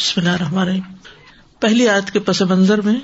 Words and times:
بسم 0.00 0.20
اللہ 0.20 0.32
الرحمن 0.32 0.58
الرحیم۔ 0.58 0.82
پہلی 1.60 1.88
آیت 1.88 2.10
کے 2.10 2.18
پس 2.18 2.42
منظر 2.42 2.80
میں 2.80 2.94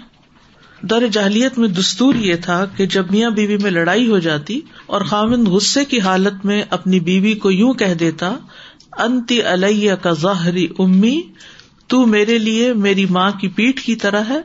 دور 0.83 1.03
جاہلیت 1.13 1.59
میں 1.59 1.69
دستور 1.69 2.15
یہ 2.15 2.35
تھا 2.35 2.65
کہ 2.65 2.87
جب 2.87 3.11
میاں 3.11 3.31
بیوی 3.31 3.57
میں 3.57 3.71
لڑائی 3.71 4.11
ہو 4.11 4.19
جاتی 4.19 4.61
اور 4.87 5.01
خامند 5.01 5.49
غصے 5.49 5.85
کی 5.85 6.01
حالت 6.01 6.47
میں 6.47 6.63
اپنی 6.71 7.01
بیوی 7.01 7.35
کو 7.35 7.51
یوں 7.51 7.75
کہہ 7.75 7.95
دیتا، 7.95 8.37
انتی 8.99 9.43
علیہ 9.43 9.95
کا 9.95 10.13
ظاہری 10.13 10.69
امی، 10.79 11.23
تو 11.87 12.07
میرے 12.07 12.39
لیے 12.39 12.73
میری 12.73 13.07
ماں 13.07 13.31
کی 13.31 13.49
پیٹ 13.49 13.81
کی 13.81 13.97
طرح 13.97 14.23
ہے، 14.29 14.41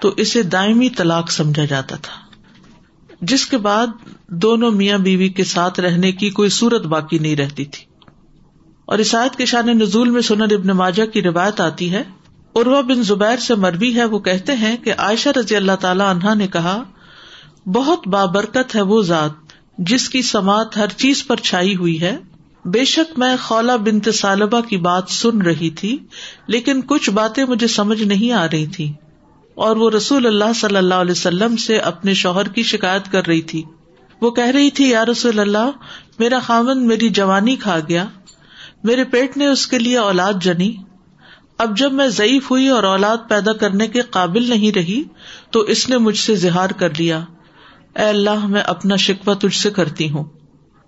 تو 0.00 0.14
اسے 0.16 0.42
دائمی 0.42 0.88
طلاق 0.88 1.30
سمجھا 1.30 1.64
جاتا 1.64 1.96
تھا۔ 1.96 2.20
جس 3.20 3.46
کے 3.46 3.58
بعد 3.58 3.86
دونوں 4.26 4.70
میاں 4.70 4.98
بیوی 4.98 5.28
کے 5.28 5.44
ساتھ 5.44 5.80
رہنے 5.80 6.12
کی 6.12 6.30
کوئی 6.30 6.48
صورت 6.48 6.86
باقی 6.86 7.18
نہیں 7.18 7.36
رہتی 7.36 7.64
تھی۔ 7.64 7.91
اور 8.92 8.98
عیسائیت 8.98 9.36
کے 9.36 9.44
شان 9.44 9.66
نزول 9.78 10.10
میں 10.10 10.20
سنر 10.20 10.52
ابن 10.52 10.68
ماجا 10.68 11.04
کی 11.04 11.22
روایت 11.22 11.60
آتی 11.60 11.92
ہے۔ 11.92 12.02
اروا 12.54 12.80
بن 12.80 13.02
زبیر 13.02 13.36
سے 13.36 13.54
مربی 13.54 13.94
ہے، 13.96 14.04
وہ 14.04 14.18
کہتے 14.18 14.56
ہیں 14.56 14.76
کہ 14.76 14.92
عائشہ 14.98 15.28
رضی 15.28 15.56
اللہ 15.56 15.76
تعالی 15.80 16.02
عنہا 16.06 16.34
نے 16.34 16.46
کہا، 16.46 16.82
بہت 17.66 18.08
بابرکت 18.08 18.76
ہے 18.76 18.82
وہ 18.82 19.02
ذات 19.02 19.54
جس 19.78 20.08
کی 20.08 20.22
سماعت 20.22 20.76
ہر 20.76 20.86
چیز 20.96 21.26
پر 21.26 21.36
چھائی 21.36 21.76
ہوئی 21.76 22.00
ہے۔ 22.00 22.16
بے 22.64 22.84
شک 22.84 23.18
میں 23.18 23.34
خولا 23.42 23.76
بنت 23.76 24.08
سالبہ 24.14 24.60
کی 24.60 24.76
بات 24.76 25.10
سن 25.10 25.42
رہی 25.42 25.70
تھی، 25.70 25.98
لیکن 26.46 26.80
کچھ 26.86 27.10
باتیں 27.10 27.44
مجھے 27.44 27.66
سمجھ 27.66 28.02
نہیں 28.02 28.32
آ 28.32 28.46
رہی 28.46 28.66
تھی 28.66 28.92
اور 29.54 29.76
وہ 29.76 29.90
رسول 29.90 30.26
اللہ 30.26 30.52
صلی 30.54 30.76
اللہ 30.76 30.94
علیہ 30.94 31.12
وسلم 31.12 31.56
سے 31.56 31.76
اپنے 31.76 32.14
شوہر 32.14 32.48
کی 32.48 32.62
شکایت 32.62 33.12
کر 33.12 33.26
رہی 33.26 33.42
تھی۔ 33.42 33.62
وہ 34.20 34.30
کہہ 34.30 34.44
رہی 34.44 34.70
تھی، 34.70 34.90
یا 34.90 35.04
رسول 35.04 35.38
اللہ، 35.38 35.70
میرا 36.18 36.38
خامن 36.38 36.86
میری 36.86 37.08
جوانی 37.08 37.56
کھا 37.56 37.78
گیا 37.88 38.06
میرے 38.84 39.04
پیٹ 39.04 39.36
نے 39.36 39.46
اس 39.46 39.66
کے 39.66 39.78
لیے 39.78 39.98
اولاد 39.98 40.32
جنی۔ 40.40 40.76
اب 41.58 41.76
جب 41.76 41.92
میں 41.92 42.08
ضعیف 42.08 42.50
ہوئی 42.50 42.68
اور 42.68 42.82
اولاد 42.82 43.16
پیدا 43.28 43.52
کرنے 43.52 43.86
کے 43.86 44.00
قابل 44.00 44.50
نہیں 44.50 44.72
رہی، 44.72 45.02
تو 45.50 45.60
اس 45.60 45.88
نے 45.88 45.98
مجھ 45.98 46.18
سے 46.18 46.34
زہار 46.34 46.70
کر 46.70 46.88
لیا۔ 46.98 47.24
اے 47.96 48.02
اللہ، 48.02 48.46
میں 48.46 48.60
اپنا 48.60 48.96
شکوہ 48.96 49.34
تجھ 49.34 49.56
سے 49.56 49.70
کرتی 49.70 50.10
ہوں۔ 50.10 50.24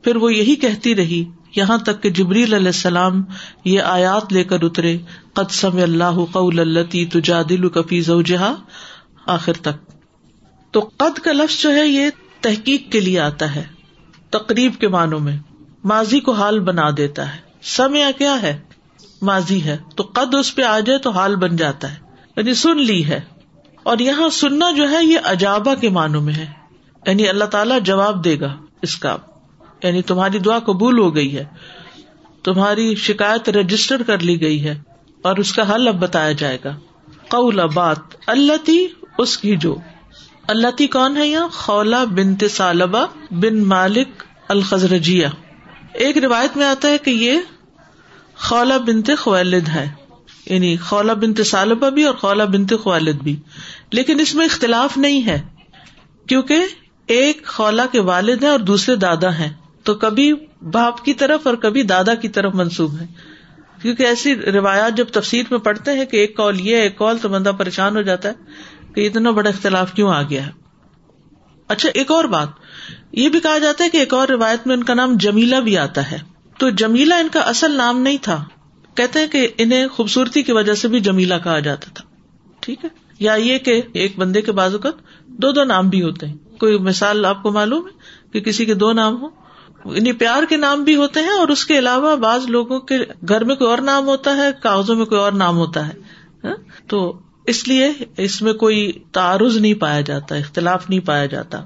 پھر 0.04 0.16
وہ 0.16 0.34
یہی 0.34 0.56
کہتی 0.56 0.94
رہی، 0.94 1.24
یہاں 1.56 1.78
تک 1.78 2.02
کہ 2.02 2.10
جبریل 2.10 2.54
علیہ 2.54 2.66
السلام 2.66 3.24
یہ 3.64 3.80
آیات 3.80 4.32
لے 4.32 4.44
کر 4.44 4.62
اترے 4.62 4.98
قدسم 5.32 5.76
اللہ 5.76 6.24
قول 6.32 6.58
اللہ 6.58 7.12
تجا 7.12 7.42
دل 7.48 7.68
کفی 7.68 8.00
زوجہا، 8.00 8.54
آخر 9.26 9.52
تک۔ 9.52 9.90
تو 10.70 10.80
قد 10.96 11.18
کا 11.18 11.32
لفظ 11.32 11.62
جو 11.62 11.74
ہے، 11.74 11.88
یہ 11.88 12.10
تحقیق 12.40 12.92
کے 12.92 13.00
لیے 13.00 13.20
آتا 13.20 13.54
ہے، 13.54 13.64
تقریب 14.30 14.74
کے 14.80 14.88
معنوں 14.88 15.20
میں، 15.20 15.36
ماضی 15.84 16.20
کو 16.20 16.32
حال 16.32 16.60
بنا 16.60 16.90
دیتا 16.96 17.34
ہے۔ 17.34 17.43
سمیا 17.64 18.10
کیا 18.18 18.42
ہے؟ 18.42 18.60
ماضی 19.22 19.62
ہے۔ 19.62 19.76
تو 19.96 20.02
قد 20.02 20.34
اس 20.34 20.54
پہ 20.54 20.62
آ 20.62 20.80
جائے 20.80 20.98
تو 20.98 21.10
حال 21.10 21.36
بن 21.36 21.56
جاتا 21.56 21.92
ہے۔ 21.92 21.96
یعنی 22.36 22.54
سن 22.54 22.80
لی 22.80 23.04
ہے۔ 23.04 23.20
اور 23.82 23.98
یہاں 23.98 24.28
سننا 24.28 24.70
جو 24.70 24.90
ہے 24.90 25.04
یہ 25.04 25.18
اجابا 25.24 25.74
کے 25.74 25.88
معنوں 25.88 26.22
میں 26.22 26.34
ہے۔ 26.34 26.46
یعنی 27.06 27.28
اللہ 27.28 27.44
تعالیٰ 27.44 27.80
جواب 27.80 28.24
دے 28.24 28.40
گا 28.40 28.56
اس 28.82 28.96
کا۔ 28.96 29.16
یعنی 29.82 30.02
تمہاری 30.02 30.38
دعا 30.38 30.58
قبول 30.58 30.98
ہو 30.98 31.14
گئی 31.14 31.36
ہے۔ 31.38 31.44
تمہاری 32.44 32.94
شکایت 32.94 33.48
رجسٹر 33.48 34.02
کر 34.02 34.18
لی 34.18 34.40
گئی 34.40 34.64
ہے۔ 34.64 34.82
اور 35.22 35.36
اس 35.36 35.52
کا 35.52 35.74
حل 35.74 35.88
اب 35.88 35.94
بتایا 35.94 36.32
جائے 36.32 36.58
گا۔ 36.64 36.76
قول 37.28 37.60
بات 37.74 37.98
اللہ 38.26 38.66
تی 38.66 38.86
اس 39.18 39.38
کی 39.38 39.56
جو۔ 39.56 39.76
اللہ 40.46 40.68
تی 40.76 40.86
کون 40.86 41.16
ہے 41.16 41.26
یہاں؟ 41.26 41.48
خولا 41.48 42.04
بنت 42.04 42.44
سالبا 42.50 43.04
بن 43.30 43.64
مالک 43.64 44.08
الخزرجیا 44.48 45.28
ایک 45.92 46.18
روایت 46.18 46.56
میں 46.56 46.66
آتا 46.66 46.88
ہے 46.88 46.98
کہ 46.98 47.10
یہ 47.10 47.38
خولا 48.36 48.76
بنت 48.76 49.10
خوالد 49.18 49.68
ہے۔ 49.68 49.90
یعنی 50.46 50.76
خولا 50.76 51.14
بنت 51.14 51.46
سالبا 51.46 51.88
بھی 51.88 52.04
اور 52.04 52.14
خولا 52.14 52.44
بنت 52.44 52.72
خوالد 52.82 53.14
بھی۔ 53.14 53.40
لیکن 53.92 54.20
اس 54.20 54.34
میں 54.34 54.46
اختلاف 54.46 54.96
نہیں 54.96 55.26
ہے۔ 55.26 55.42
کیونکہ 56.28 56.58
ایک 57.06 57.46
خولا 57.46 57.86
کے 57.92 58.00
والد 58.00 58.42
ہیں 58.42 58.50
اور 58.50 58.58
دوسرے 58.58 58.96
دادا 58.96 59.38
ہیں۔ 59.38 59.52
تو 59.82 59.94
کبھی 59.94 60.32
باپ 60.72 61.04
کی 61.04 61.14
طرف 61.14 61.46
اور 61.46 61.54
کبھی 61.54 61.82
دادا 61.82 62.14
کی 62.14 62.28
طرف 62.28 62.54
منسوب 62.54 63.00
ہے۔ 63.00 63.06
کیونکہ 63.82 64.02
ایسی 64.02 64.34
روایات 64.34 64.96
جب 64.96 65.06
تفصیل 65.12 65.44
میں 65.50 65.58
پڑھتے 65.58 65.92
ہیں 65.92 66.04
کہ 66.04 66.16
ایک 66.16 66.36
کال 66.36 66.60
یہ 66.60 66.76
ایک 66.76 66.98
کال 66.98 67.18
تو 67.18 67.28
بندہ 67.28 67.52
پریشان 67.58 67.96
ہو 67.96 68.02
جاتا 68.02 68.28
ہے 68.28 68.34
کہ 68.94 69.06
اتنا 69.06 69.30
بڑا 69.30 69.50
اختلاف 69.50 69.92
کیوں 69.92 70.14
آ 70.14 70.22
گیا 70.22 70.46
ہے۔ 70.46 70.50
اچھا 71.68 71.88
ایک 71.94 72.10
اور 72.10 72.24
بات۔ 72.24 72.48
یہ 73.12 73.28
بھی 73.28 73.40
کہا 73.40 73.58
جاتا 73.58 73.84
ہے 73.84 73.90
کہ 73.90 73.96
ایک 73.96 74.14
اور 74.14 74.28
روایت 74.28 74.66
میں 74.66 74.76
ان 74.76 74.84
کا 74.84 74.94
نام 74.94 75.16
جمیلا 75.16 75.60
بھی 75.60 75.78
آتا 75.78 76.10
ہے۔ 76.10 76.33
تو 76.58 76.70
جمیلا 76.70 77.16
ان 77.16 77.28
کا 77.32 77.40
اصل 77.40 77.70
نام 77.70 78.02
نہیں 78.02 78.16
تھا۔ 78.22 78.44
کہتے 78.94 79.18
ہیں 79.18 79.26
کہ 79.26 79.48
انہیں 79.58 79.88
خوبصورتی 79.88 80.42
کی 80.42 80.52
وجہ 80.52 80.74
سے 80.74 80.88
بھی 80.88 81.00
جمیلا 81.00 81.38
کہا 81.38 81.58
جاتا 81.58 81.90
تھا۔ 81.94 82.04
ٹھیک 82.60 82.84
ہے؟ 82.84 82.88
یا 83.18 83.34
یہ 83.34 83.58
کہ 83.58 83.82
ایک 83.92 84.18
بندے 84.18 84.42
کے 84.42 84.52
بازو 84.52 84.78
کا 84.78 84.90
دو 85.26 85.52
دو 85.52 85.64
نام 85.64 85.88
بھی 85.88 86.02
ہوتے 86.02 86.26
ہیں۔ 86.26 86.36
کوئی 86.58 86.78
مثال 86.78 87.24
آپ 87.24 87.42
کو 87.42 87.50
معلوم 87.50 87.86
ہے 87.86 87.92
کہ 88.32 88.40
کسی 88.40 88.64
کے 88.64 88.74
دو 88.74 88.92
نام 88.92 89.22
ہو 89.22 89.28
یعنی 89.84 90.12
پیار 90.12 90.42
کے 90.48 90.56
نام 90.56 90.84
بھی 90.84 90.96
ہوتے 90.96 91.20
ہیں 91.20 91.30
اور 91.30 91.48
اس 91.48 91.66
کے 91.66 91.78
علاوہ 91.78 92.16
بعض 92.16 92.46
لوگوں 92.46 92.80
کے 92.80 92.98
گھر 93.28 93.44
میں 93.44 93.56
کوئی 93.56 93.70
اور 93.70 93.78
نام 93.78 94.06
ہوتا 94.06 94.36
ہے، 94.36 94.50
کاغذوں 94.62 94.96
میں 94.96 95.06
کوئی 95.06 95.20
اور 95.20 95.32
نام 95.32 95.56
ہوتا 95.56 95.88
ہے۔ 95.88 95.92
ہاں؟ 96.44 96.54
تو 96.88 97.18
اس 97.46 97.68
لیے 97.68 97.92
اس 98.16 98.42
میں 98.42 98.52
کوئی 98.52 98.92
تعارض 99.12 99.56
نہیں 99.56 99.74
پایا 99.74 100.00
جاتا، 100.00 100.34
اختلاف 100.34 100.90
نہیں 100.90 101.00
پایا 101.00 101.26
جاتا۔ 101.26 101.64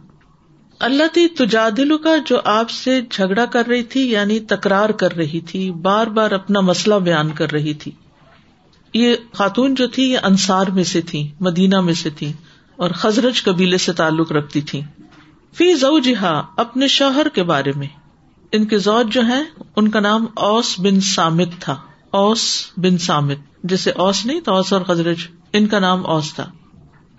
اللہ 0.81 1.03
تی 1.15 1.29
تجادل 1.29 1.99
کا 1.99 2.17
جو 2.27 2.39
آپ 2.45 2.71
سے 2.71 3.01
جھگڑا 3.11 3.45
کر 3.45 3.67
رہی 3.67 3.83
تھی 3.83 4.11
یعنی 4.11 4.41
تکرار 4.41 4.89
کر 4.89 5.13
رہی 5.13 5.41
تھی، 5.41 5.71
بار 5.71 6.07
بار 6.07 6.31
اپنا 6.31 6.61
مسئلہ 6.61 6.95
بیان 6.95 7.31
کر 7.31 7.53
رہی 7.53 7.75
تھی۔ 7.75 7.93
یہ 8.95 9.15
خاتون 9.33 9.75
جو 9.75 9.89
تھی، 9.89 10.13
یہ 10.13 10.19
انصار 10.23 10.67
میں 10.67 10.85
سے 10.85 11.01
تھی، 11.01 11.31
مدینہ 11.41 11.81
میں 11.81 11.95
سے 11.95 12.11
تھی 12.11 12.33
اور 12.77 12.91
خزرج 12.91 13.43
قبیلے 13.43 13.79
سے 13.79 13.93
تعلق 13.93 14.33
رکھتی 14.33 14.61
تھی۔ 14.61 14.81
فی 15.57 15.75
زو 15.75 15.99
جہاں 15.99 16.43
اپنے 16.57 16.87
شوہر 16.87 17.29
کے 17.29 17.43
بارے 17.43 17.73
میں۔ 17.77 17.87
ان 18.53 18.65
کے 18.65 18.79
زوج 18.79 19.13
جو 19.13 19.21
ہیں، 19.21 19.45
ان 19.77 19.89
کا 19.89 20.01
نام 20.01 20.27
اوس 20.35 20.81
بن 20.81 21.01
سامت 21.01 21.49
تھا۔ 21.61 21.77
اوس 22.11 22.67
بن 22.77 22.99
سامت 22.99 23.37
جیسے 23.65 23.91
اوس 23.91 24.27
نہیں، 24.27 24.41
تو 24.41 24.55
اوس 24.55 24.73
اور 24.73 24.81
خزرج، 24.81 25.17
ان 25.53 25.67
کا 25.67 25.79
نام 25.79 26.07
اوس 26.07 26.35
تھا۔ 26.35 26.51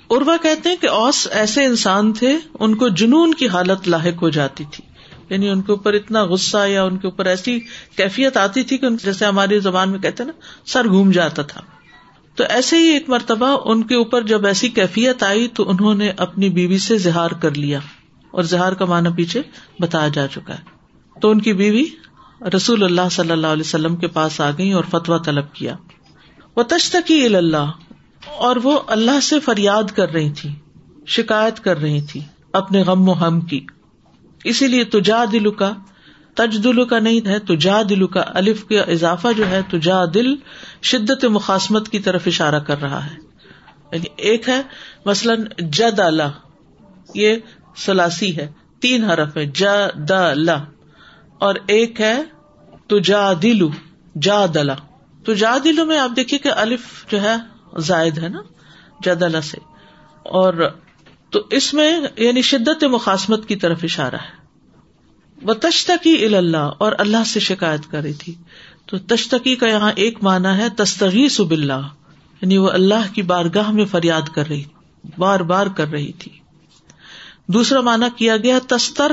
اروا 0.09 0.37
کہتے 0.41 0.69
ہیں 0.69 0.75
کہ 0.75 0.87
اوس 0.87 1.27
ایسے 1.31 1.65
انسان 1.65 2.13
تھے، 2.13 2.37
ان 2.59 2.75
کو 2.75 2.89
جنون 2.89 3.33
کی 3.33 3.47
حالت 3.47 3.87
لاحق 3.87 4.21
ہو 4.21 4.29
جاتی 4.29 4.63
تھی۔ 4.71 4.83
یعنی 5.29 5.49
ان 5.49 5.61
کے 5.61 5.71
اوپر 5.71 5.93
اتنا 5.93 6.23
غصہ 6.23 6.67
یا 6.67 6.83
ان 6.83 6.97
کے 6.97 7.07
اوپر 7.07 7.25
ایسی 7.25 7.59
کیفیت 7.97 8.37
آتی 8.37 8.63
تھی 8.63 8.77
کہ 8.77 8.89
جیسے 8.89 9.25
ہماری 9.25 9.59
زبان 9.59 9.89
میں 9.89 9.99
کہتے 9.99 10.23
نا، 10.23 10.31
سر 10.65 10.87
گھوم 10.87 11.11
جاتا 11.11 11.41
تھا۔ 11.41 11.61
تو 12.35 12.43
ایسے 12.49 12.77
ہی 12.77 12.83
ایک 12.83 13.09
مرتبہ 13.09 13.57
ان 13.65 13.83
کے 13.83 13.95
اوپر 13.95 14.21
جب 14.21 14.45
ایسی 14.45 14.69
کیفیت 14.69 15.23
آئی 15.23 15.47
تو 15.47 15.69
انہوں 15.69 15.95
نے 15.95 16.11
اپنی 16.17 16.49
بیوی 16.49 16.77
سے 16.77 16.97
زہار 16.97 17.31
کر 17.31 17.51
لیا۔ 17.51 17.79
اور 18.31 18.43
زہار 18.43 18.73
کا 18.73 18.85
معنی 18.85 19.09
پیچھے 19.15 19.41
بتایا 19.79 20.07
جا 20.07 20.27
چکا 20.27 20.53
ہے۔ 20.53 20.63
تو 21.21 21.29
ان 21.29 21.41
کی 21.41 21.53
بیوی 21.53 21.83
رسول 22.55 22.83
اللہ 22.83 23.09
صلی 23.11 23.31
اللہ 23.31 23.47
علیہ 23.47 23.63
وسلم 23.65 23.95
کے 23.95 24.07
پاس 24.07 24.41
آ 24.41 24.51
گئی 24.57 24.71
اور 24.71 24.83
فتوا 24.91 25.17
طلب 25.17 25.53
کیا۔ 25.53 25.75
وہ 26.55 26.63
تشتکی 26.63 27.35
اللہ 27.35 27.71
اور 28.25 28.55
وہ 28.55 28.79
اللہ 28.87 29.19
سے 29.19 29.39
فریاد 29.39 29.83
کر 29.95 30.11
رہی 30.11 30.29
تھی، 30.29 30.49
شکایت 31.07 31.59
کر 31.59 31.77
رہی 31.77 32.01
تھی 32.01 32.21
اپنے 32.53 32.81
غم 32.81 33.09
و 33.09 33.13
ہم 33.13 33.41
کی۔ 33.41 33.65
اسی 34.43 34.67
لیے 34.67 34.83
تجا 34.83 35.25
دلو 35.31 35.51
کا 35.51 35.73
تج 36.33 36.63
دلو 36.63 36.85
کا 36.85 36.99
نہیں 36.99 37.27
ہے 37.27 37.39
تجا 37.39 37.81
دلو 37.89 38.07
کا 38.07 38.23
الف 38.27 38.65
کا 38.65 38.81
اضافہ 38.81 39.27
جو 39.37 39.47
ہے 39.47 39.61
تجا 39.71 40.05
دل 40.13 40.35
شدت 40.81 41.25
مخاسمت 41.25 41.89
کی 41.89 41.99
طرف 41.99 42.23
اشارہ 42.25 42.59
کر 42.59 42.81
رہا 42.81 43.05
ہے۔ 43.05 43.15
یعنی 43.91 44.05
ایک 44.15 44.49
ہے، 44.49 44.61
مثلاً 45.05 45.45
جد 45.57 45.99
اللہ 45.99 46.31
یہ 47.13 47.35
سلاسی 47.75 48.37
ہے، 48.37 48.51
تین 48.79 49.03
حرف 49.03 49.37
ہے 49.37 49.45
جد 49.45 50.11
اللہ 50.11 50.65
اور 51.39 51.55
ایک 51.67 52.01
ہے 52.01 52.23
تو 52.87 52.99
جا 52.99 53.33
دلو 53.33 53.69
جا 54.21 54.45
دلا 54.53 54.75
تو 55.25 55.33
جا 55.33 55.57
دلو 55.63 55.85
میں 55.85 55.99
آپ 55.99 56.09
دیکھیے 56.15 56.39
کہ 56.39 56.49
الف 56.55 57.05
جو 57.11 57.21
ہے 57.21 57.35
زائد 57.77 58.17
ہے 58.17 58.29
نا 58.29 58.41
جدلا 59.03 59.41
سے۔ 59.41 59.57
اور 60.23 60.53
تو 61.29 61.41
اس 61.49 61.73
میں 61.73 61.99
یعنی 62.17 62.41
شدت 62.41 62.83
مخاسمت 62.83 63.47
کی 63.47 63.55
طرف 63.55 63.79
اشارہ 63.83 64.15
ہے۔ 64.15 64.39
وہ 65.41 65.53
تشتکی 65.53 66.35
اللہ 66.35 66.69
اور 66.77 66.91
اللہ 66.97 67.23
سے 67.25 67.39
شکایت 67.39 67.91
کر 67.91 68.01
رہی 68.01 68.13
تھی۔ 68.13 68.35
تو 68.85 68.97
تشتکی 68.97 69.55
کا 69.55 69.67
یہاں 69.67 69.91
ایک 69.95 70.23
مانا 70.23 70.57
ہے 70.57 70.69
تستغی 70.69 71.29
سب 71.29 71.51
اللہ 71.51 71.87
یعنی 72.41 72.57
وہ 72.57 72.69
اللہ 72.69 73.13
کی 73.13 73.21
بارگاہ 73.21 73.71
میں 73.71 73.85
فریاد 73.85 74.21
کر 74.33 74.47
رہی، 74.47 74.63
بار 75.17 75.39
بار 75.39 75.67
کر 75.67 75.87
رہی 75.87 76.11
تھی۔ 76.11 76.31
دوسرا 77.47 77.81
مانا 77.81 78.07
کیا 78.15 78.37
گیا 78.37 78.59
تستر 78.67 79.11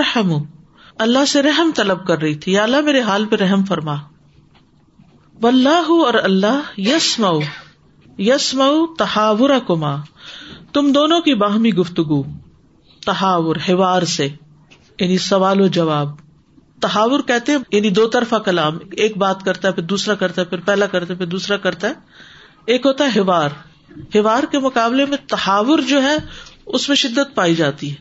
اللہ 0.99 1.25
سے 1.25 1.43
رحم 1.43 1.71
طلب 1.77 2.07
کر 2.07 2.19
رہی 2.19 2.35
تھی۔ 2.35 2.59
اللہ 2.59 2.81
میرے 2.81 3.01
حال 3.01 3.27
پہ 3.27 3.37
رحم 3.37 3.65
فرما۔ 3.65 3.95
اور 5.43 6.15
اللہ 6.15 6.81
یس 6.81 7.19
مئو 7.19 7.41
یس 8.19 8.55
مئو 8.55 8.95
تحاور 8.95 9.51
کما 9.67 9.97
تم 10.73 10.93
دونوں 10.93 11.21
کی 11.21 11.35
باہمی 11.35 11.71
گفتگو، 11.71 12.23
تحاور 13.07 13.57
ہیوار 13.69 14.03
سے 14.03 14.29
یعنی 15.01 15.19
سوال 15.19 15.61
و 15.61 15.67
جواب۔ 15.67 16.09
تحاور 16.81 17.21
کہتے 17.21 17.53
ہیں 17.53 17.59
یعنی 17.73 17.91
دو 17.91 18.07
طرفہ 18.07 18.35
کلام، 18.35 18.79
ایک 18.93 19.17
بات 19.17 19.43
کرتا 19.43 19.69
ہے، 19.69 19.73
پھر 19.73 19.83
دوسرا 19.83 20.15
کرتا 20.15 20.41
ہے، 20.41 20.47
پھر 20.47 20.61
پہلا 20.61 20.87
کرتا 20.87 21.15
ہے، 21.15 21.19
پھر 21.19 21.27
دوسرا 21.27 21.57
کرتا 21.57 21.89
ہے۔ 21.89 21.93
ایک 22.67 22.87
ہوتا 22.87 23.05
ہے 23.05 23.09
ہیوار 23.09 23.49
ہیوار 24.15 24.43
کے 24.51 24.59
مقابلے 24.59 25.05
میں 25.05 25.19
تحاور 25.29 25.79
جو 25.79 26.03
ہے، 26.03 26.17
اس 26.67 26.89
میں 26.89 26.97
شدت 26.97 27.35
پائی 27.35 27.55
جاتی 27.55 27.91
ہے۔ 27.91 27.97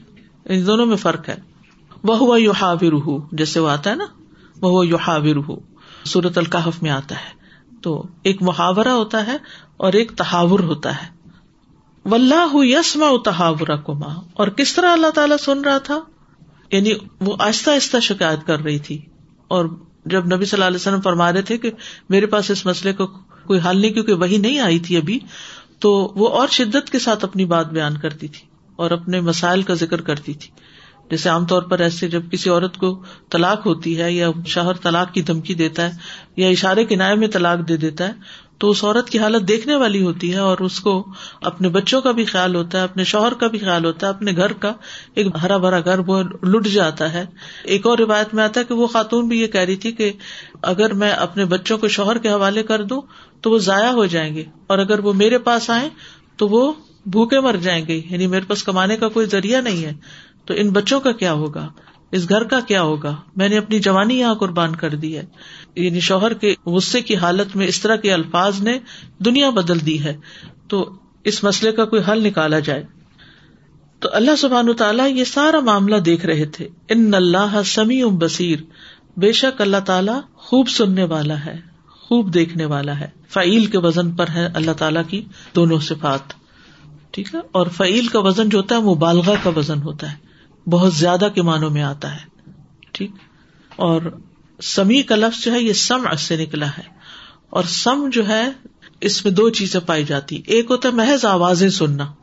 ان 0.46 0.66
دونوں 0.66 0.86
میں 0.86 0.98
فرق 0.98 1.30
ہے۔ 1.30 1.36
وہ 2.04 2.18
ہوا 2.18 2.38
یو 2.38 3.18
جیسے 3.32 3.60
وہ 3.60 3.70
آتا 3.70 3.90
ہے 3.90 3.96
نا 3.96 4.06
وہ 4.62 4.70
ہوا 4.70 4.86
یو 4.86 5.56
سورت 6.04 6.38
القحف 6.38 6.84
میں 6.84 6.92
آتا 6.92 7.16
ہے۔ 7.16 7.45
تو 7.82 8.04
ایک 8.24 8.42
محاورہ 8.42 8.88
ہوتا 8.88 9.28
ہے 9.28 9.38
اور 9.78 9.94
ایک 9.94 10.12
تحاور 10.18 10.60
ہوتا 10.60 10.96
ہے۔ 10.96 11.16
و 12.06 12.64
یسما 12.64 13.08
تحاور 13.26 13.78
کما 13.86 14.22
اور 14.34 14.48
کس 14.48 14.74
طرح 14.74 14.92
اللہ 14.92 15.10
تعالیٰ 15.10 15.38
سن 15.38 15.62
رہا 15.62 15.78
تھا؟ 15.78 16.00
یعنی 16.72 16.92
وہ 17.22 17.36
آہستہ 17.40 17.70
آہستہ 17.70 18.00
شکایت 18.00 18.48
کر 18.48 18.60
رہی 18.60 18.80
تھی۔ 18.80 19.06
اور 19.48 19.66
جب 20.06 20.26
نبی 20.26 20.46
صلی 20.46 20.58
اللہ 20.58 20.66
علیہ 20.66 20.76
وسلم 20.76 21.02
فرما 21.02 21.34
رہے 21.34 21.42
تھے 21.42 21.58
کہ 21.58 21.72
میرے 22.10 22.26
پاس 22.26 22.52
اس 22.52 22.66
مسئلے 22.66 22.94
کو 22.94 23.08
کوئی 23.48 23.60
حل 23.70 23.78
نہیں 23.78 23.92
کیونکہ 23.92 24.14
وہی 24.14 24.38
نہیں 24.38 24.60
آئی 24.60 24.80
تھی 24.80 24.98
ابھی، 24.98 25.20
تو 25.80 26.14
وہ 26.16 26.30
اور 26.30 26.48
شدت 26.48 26.90
کے 26.90 27.00
ساتھ 27.00 27.26
اپنی 27.26 27.46
بات 27.46 27.68
بیان 27.68 27.98
کرتی 27.98 28.28
تھی 28.28 28.48
اور 28.76 28.92
اپنے 28.92 29.22
مسائل 29.22 29.62
کا 29.62 29.74
ذکر 29.74 30.02
کرتی 30.02 30.34
تھی۔ 30.34 30.52
جیسے 31.12 31.30
عام 31.30 31.46
طور 31.46 31.62
پر 31.62 31.80
ایسے 31.80 32.08
جب 32.08 32.22
کسی 32.32 32.50
عورت 32.50 32.78
کو 32.78 33.04
طلاق 33.30 33.66
ہوتی 33.66 34.00
ہے 34.02 34.12
یا 34.12 34.30
شوہر 34.46 34.74
طلاق 34.74 35.14
کی 35.14 35.22
دھمکی 35.22 35.54
دیتا 35.54 35.86
ہے 35.86 35.92
یا 36.36 36.48
اشارے 36.48 36.86
کنارے 36.86 37.16
میں 37.16 37.28
طلاق 37.28 37.68
دے 37.68 37.78
دیتا 37.78 38.08
ہے، 38.08 38.14
تو 38.58 38.70
اس 38.70 38.84
عورت 38.84 39.10
کی 39.10 39.20
حالت 39.20 39.48
دیکھنے 39.48 39.76
والی 39.76 40.02
ہوتی 40.02 40.32
ہے 40.34 40.38
اور 40.38 40.58
اس 40.58 40.80
کو 40.80 41.06
اپنے 41.42 41.70
بچوں 41.70 42.02
کا 42.02 42.12
بھی 42.12 42.26
خیال 42.26 42.56
ہوتا 42.56 42.78
ہے، 42.78 42.84
اپنے 42.84 43.04
شوہر 43.04 43.34
کا 43.34 43.48
بھی 43.48 43.60
خیال 43.60 43.86
ہوتا 43.86 44.08
ہے، 44.08 44.12
اپنے 44.12 44.32
گھر 44.32 44.54
کا 44.54 44.74
ایک 45.16 45.28
ہرا 45.44 45.58
بھرا 45.58 45.80
گھر 45.80 46.00
وہ 46.00 46.22
لٹ 46.44 46.68
جاتا 46.68 47.14
ہے۔ 47.14 47.26
ایک 47.64 47.88
اور 47.88 47.98
روایت 47.98 48.34
میں 48.34 48.44
آتا 48.44 48.60
ہے 48.60 48.66
کہ 48.66 48.74
وہ 48.74 48.88
خاتون 48.88 49.28
بھی 49.28 49.42
یہ 49.42 49.48
کہہ 49.48 49.62
رہی 49.62 49.76
تھی 49.76 49.92
کہ 49.92 50.12
اگر 50.62 50.94
میں 50.94 51.12
اپنے 51.12 51.46
بچوں 51.46 51.78
کو 51.78 51.88
شوہر 51.88 52.18
کے 52.18 52.30
حوالے 52.30 52.64
کر 52.64 52.84
دوں 52.84 53.02
تو 53.42 53.52
وہ 53.52 53.58
ضائع 53.58 53.92
ہو 53.92 54.06
جائیں 54.06 54.36
گے 54.36 54.44
اور 54.68 54.80
اگر 54.80 55.00
وہ 55.00 55.14
میرے 55.14 55.38
پاس 55.38 55.70
آئے 55.70 55.90
تو 56.38 56.48
وہ 56.48 56.74
بھوکے 57.06 57.40
مر 57.40 57.56
جائیں 57.56 57.86
گے 57.88 58.02
یعنی 58.10 58.28
میرے 58.28 58.46
پاس 58.48 58.64
کمانے 58.64 58.98
کا 58.98 59.08
کوئی 59.08 59.26
ذریعہ 59.26 59.62
نہیں 59.62 59.86
ہے۔ 59.86 59.92
تو 60.46 60.54
ان 60.58 60.70
بچوں 60.70 61.00
کا 61.00 61.12
کیا 61.12 61.34
ہوگا؟ 61.34 61.68
اس 62.12 62.30
گھر 62.30 62.44
کا 62.44 62.60
کیا 62.60 62.82
ہوگا؟ 62.82 63.16
میں 63.36 63.50
نے 63.50 63.58
اپنی 63.58 63.80
جوانی 63.80 64.20
یہاں 64.20 64.36
قربان 64.36 64.76
کر 64.76 64.90
دی 64.90 65.18
ہے۔ 65.18 65.24
یعنی 65.76 66.00
شوہر 66.00 66.34
کے 66.34 66.56
غصے 66.66 67.02
کی 67.02 67.16
حالت 67.16 67.56
میں 67.56 67.68
اس 67.68 67.82
طرح 67.82 67.96
کے 67.96 68.14
الفاظ 68.14 68.62
نے 68.62 68.80
دنیا 69.20 69.50
بدل 69.50 69.86
دی 69.86 70.04
ہے۔ 70.04 70.18
تو 70.68 70.90
اس 71.24 71.44
مسئلے 71.44 71.72
کا 71.72 71.86
کوئی 71.86 72.02
حل 72.12 72.24
نکالا 72.24 72.60
جائے۔ 72.60 72.84
تو 74.00 74.10
اللہ 74.12 74.36
سبحان 74.36 74.74
تعالیٰ 74.74 75.12
یہ 75.12 75.24
سارا 75.24 75.60
معاملہ 75.60 75.96
دیکھ 75.96 76.26
رہے 76.26 76.46
تھے۔ 76.46 76.68
ان 76.90 77.14
اللہ 77.14 77.62
سمی 77.66 78.02
ام 78.02 78.18
بصیر۔ 78.18 78.60
بے 79.18 79.32
شک 79.32 79.62
اللہ 79.62 79.78
تعالیٰ 79.78 80.22
خوب 80.36 80.70
سننے 80.70 81.04
والا 81.04 81.46
ہے، 81.46 81.56
خوب 81.88 82.34
دیکھنے 82.34 82.66
والا 82.66 83.00
ہے۔ 83.00 83.08
فعیل 83.30 83.66
کے 83.66 83.78
وزن 83.78 84.12
پر 84.12 84.26
ہے 84.34 84.46
اللہ 84.46 84.72
تعالیٰ 84.72 85.02
کی 85.08 85.26
دونوں 85.56 85.80
صفات۔ 85.80 86.34
ٹھیک 87.12 87.36
ہے؟ 87.36 87.40
اور 87.52 87.68
فعیل 87.68 88.08
کا 88.08 88.20
وزن 88.20 88.50
جو 88.50 88.58
ہوتا 88.58 88.76
ہے 88.76 88.82
وہ 88.82 88.96
بالغ 88.96 89.34
کا 89.44 89.50
وزن 89.50 89.82
ہوتا 89.82 90.12
ہے۔ 90.12 90.25
بہت 90.70 90.94
زیادہ 90.94 91.28
کے 91.36 91.42
معنوں 91.42 91.70
میں 91.70 91.82
آتا 91.82 92.16
ہے، 92.16 92.52
ٹھیک؟ 92.92 93.12
اور 93.76 94.02
سمی 94.64 95.02
کا 95.02 95.16
لفظ 95.16 95.44
جو 95.44 95.52
ہے، 95.52 95.62
یہ 95.62 95.74
سم 95.74 96.16
سے 96.16 96.38
نکلا 96.38 96.70
ہے۔ 96.70 96.84
اور 97.50 97.64
سم 97.64 98.10
جو 98.14 98.28
ہے، 98.28 98.52
اس 99.02 99.26
میں 99.26 99.34
دو 99.34 99.50
چیزیں 99.50 99.80
پائی 99.80 100.04
جاتی۔ 100.04 100.42
ایک 100.48 100.66
ہوتا 100.70 100.90
ہے 100.90 100.94
محض 100.94 101.26
آوازیں 101.26 101.70
سننا، 101.70 102.14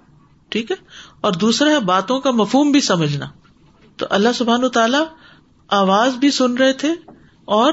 ٹھیک 0.49 0.71
ہے؟ 0.71 0.77
اور 1.21 1.33
دوسرا 1.33 1.71
ہے 1.71 1.81
باتوں 1.81 2.21
کا 2.21 2.31
مفہوم 2.31 2.71
بھی 2.71 2.81
سمجھنا۔ 2.81 3.27
تو 3.97 4.07
اللہ 4.11 4.29
سبحان 4.35 4.69
تعالی 4.69 4.99
آواز 5.69 6.15
بھی 6.15 6.31
سن 6.31 6.55
رہے 6.55 6.73
تھے 6.73 6.89
اور 7.45 7.73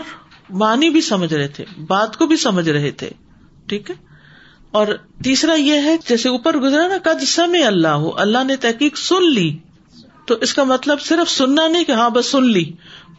معنی 0.50 0.90
بھی 0.90 1.02
سمجھ 1.02 1.34
رہے 1.34 1.48
تھے، 1.48 1.66
بات 1.88 2.18
کو 2.18 2.26
بھی 2.26 2.36
سمجھ 2.36 2.70
رہے 2.70 2.92
تھے، 2.92 3.10
ٹھیک 3.66 3.90
ہے؟ 3.90 3.96
اور 4.72 4.88
تیسرا 5.24 5.54
یہ 5.54 5.82
ہے، 5.82 5.98
جیسے 6.10 6.30
اوپر 6.30 6.58
گزرا 6.58 6.88
نا 6.88 6.98
کد 6.98 7.24
سمے 7.24 7.64
اللہ 7.64 7.88
ہو 7.88 8.18
اللہ 8.18 8.44
نے 8.44 8.56
تحقیق 8.56 8.98
سن 8.98 9.32
لی۔ 9.32 9.58
تو 10.30 10.36
اس 10.42 10.54
کا 10.54 10.64
مطلب 10.64 11.02
صرف 11.02 11.32
سننا 11.32 11.68
نہیں 11.68 11.84
کہ 11.84 11.92
ہاں 11.92 12.10
بس 12.10 12.32
سن 12.32 12.44
لی، 12.44 12.72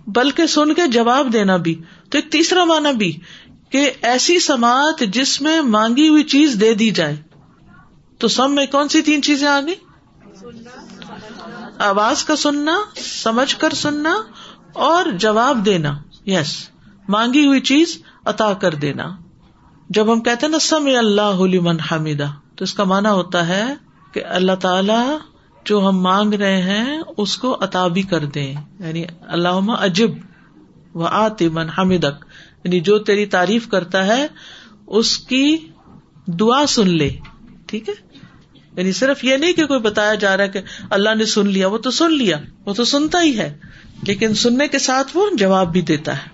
بلکہ 0.07 0.47
سن 0.47 0.75
کے 0.75 0.87
جواب 0.87 1.33
دینا 1.33 1.57
بھی۔ 1.57 1.75
تو 2.11 2.19
ایک 2.19 2.33
تیسرا 2.33 2.65
مانا 2.65 2.91
بھی 2.91 3.19
کہ 3.71 3.91
ایسی 4.03 4.39
سماعت 4.39 5.01
جس 5.01 5.43
میں 5.43 5.61
مانگی 5.61 6.09
ہوئی 6.09 6.23
چیز 6.23 6.57
دے 6.61 6.75
دی 6.75 6.91
جائے۔ 6.91 7.17
تو 8.19 8.29
سب 8.29 8.51
میں 8.51 8.67
کون 8.67 8.89
سی 8.89 9.03
تین 9.03 9.23
چیزیں 9.23 9.49
آ 9.49 9.61
گئی 9.61 9.75
آواز 11.79 12.25
کا 12.25 12.37
سننا، 12.37 12.79
سمجھ 12.97 13.57
کر 13.57 13.75
سننا 13.75 14.15
اور 14.73 15.05
جواب 15.05 15.67
دینا۔ 15.67 15.99
یس، 16.27 16.69
مانگی 17.09 17.47
ہوئی 17.47 17.61
چیز 17.61 18.03
عطا 18.25 18.53
کر 18.53 18.75
دینا۔ 18.75 19.17
جب 19.89 20.13
ہم 20.13 20.21
کہتے 20.21 20.47
ہیں 20.47 20.51
نا 20.51 20.59
سم 20.59 20.87
اللہ 20.99 21.41
من 21.41 21.77
حمیدہ، 21.81 22.27
تو 22.57 22.63
اس 22.63 22.75
کا 22.75 22.85
مانا 22.85 23.13
ہوتا 23.13 23.49
ہے 23.49 23.75
کہ 24.13 24.25
اللہ 24.25 24.55
تعالی 24.61 25.17
جو 25.65 25.89
ہم 25.89 26.01
مانگ 26.01 26.35
رہے 26.35 26.63
ہیں 26.63 27.03
اس 27.17 27.37
کو 27.37 27.57
عطا 27.61 27.87
بھی 27.87 28.03
کر 28.03 28.25
دے 28.25 28.53
یعنی 28.81 29.05
اللہ 29.27 29.73
عجب 29.79 30.11
و 30.95 31.05
آتی 31.05 31.49
من 31.49 31.69
حمدک۔ 31.69 32.25
یعنی 32.65 32.81
جو 32.81 32.99
تیری 32.99 33.27
تعریف 33.27 33.69
کرتا 33.69 34.07
ہے، 34.07 34.27
اس 34.87 35.19
کی 35.19 35.57
دعا 36.27 36.67
سن 36.67 36.89
لے۔ 36.89 37.11
ٹھیک 37.67 37.89
ہے؟ 37.89 37.95
یعنی 38.77 38.93
صرف 38.93 39.25
یہ 39.25 39.37
نہیں 39.37 39.53
کہ 39.53 39.67
کوئی 39.67 39.81
بتایا 39.81 40.15
جا 40.15 40.37
رہا 40.37 40.45
ہے 40.45 40.49
کہ 40.49 40.61
اللہ 40.91 41.15
نے 41.15 41.25
سن 41.25 41.47
لیا، 41.49 41.69
وہ 41.69 41.79
تو 41.79 41.91
سن 41.91 42.15
لیا۔ 42.15 42.37
وہ 42.65 42.75
تو 42.75 42.85
سنتا 42.85 43.23
ہی 43.23 43.39
ہے۔ 43.39 43.59
لیکن 44.07 44.35
سننے 44.35 44.69
کے 44.69 44.79
ساتھ 44.79 45.17
وہ 45.17 45.27
جواب 45.33 45.73
بھی 45.73 45.81
دیتا 45.81 46.17
ہے۔ 46.17 46.29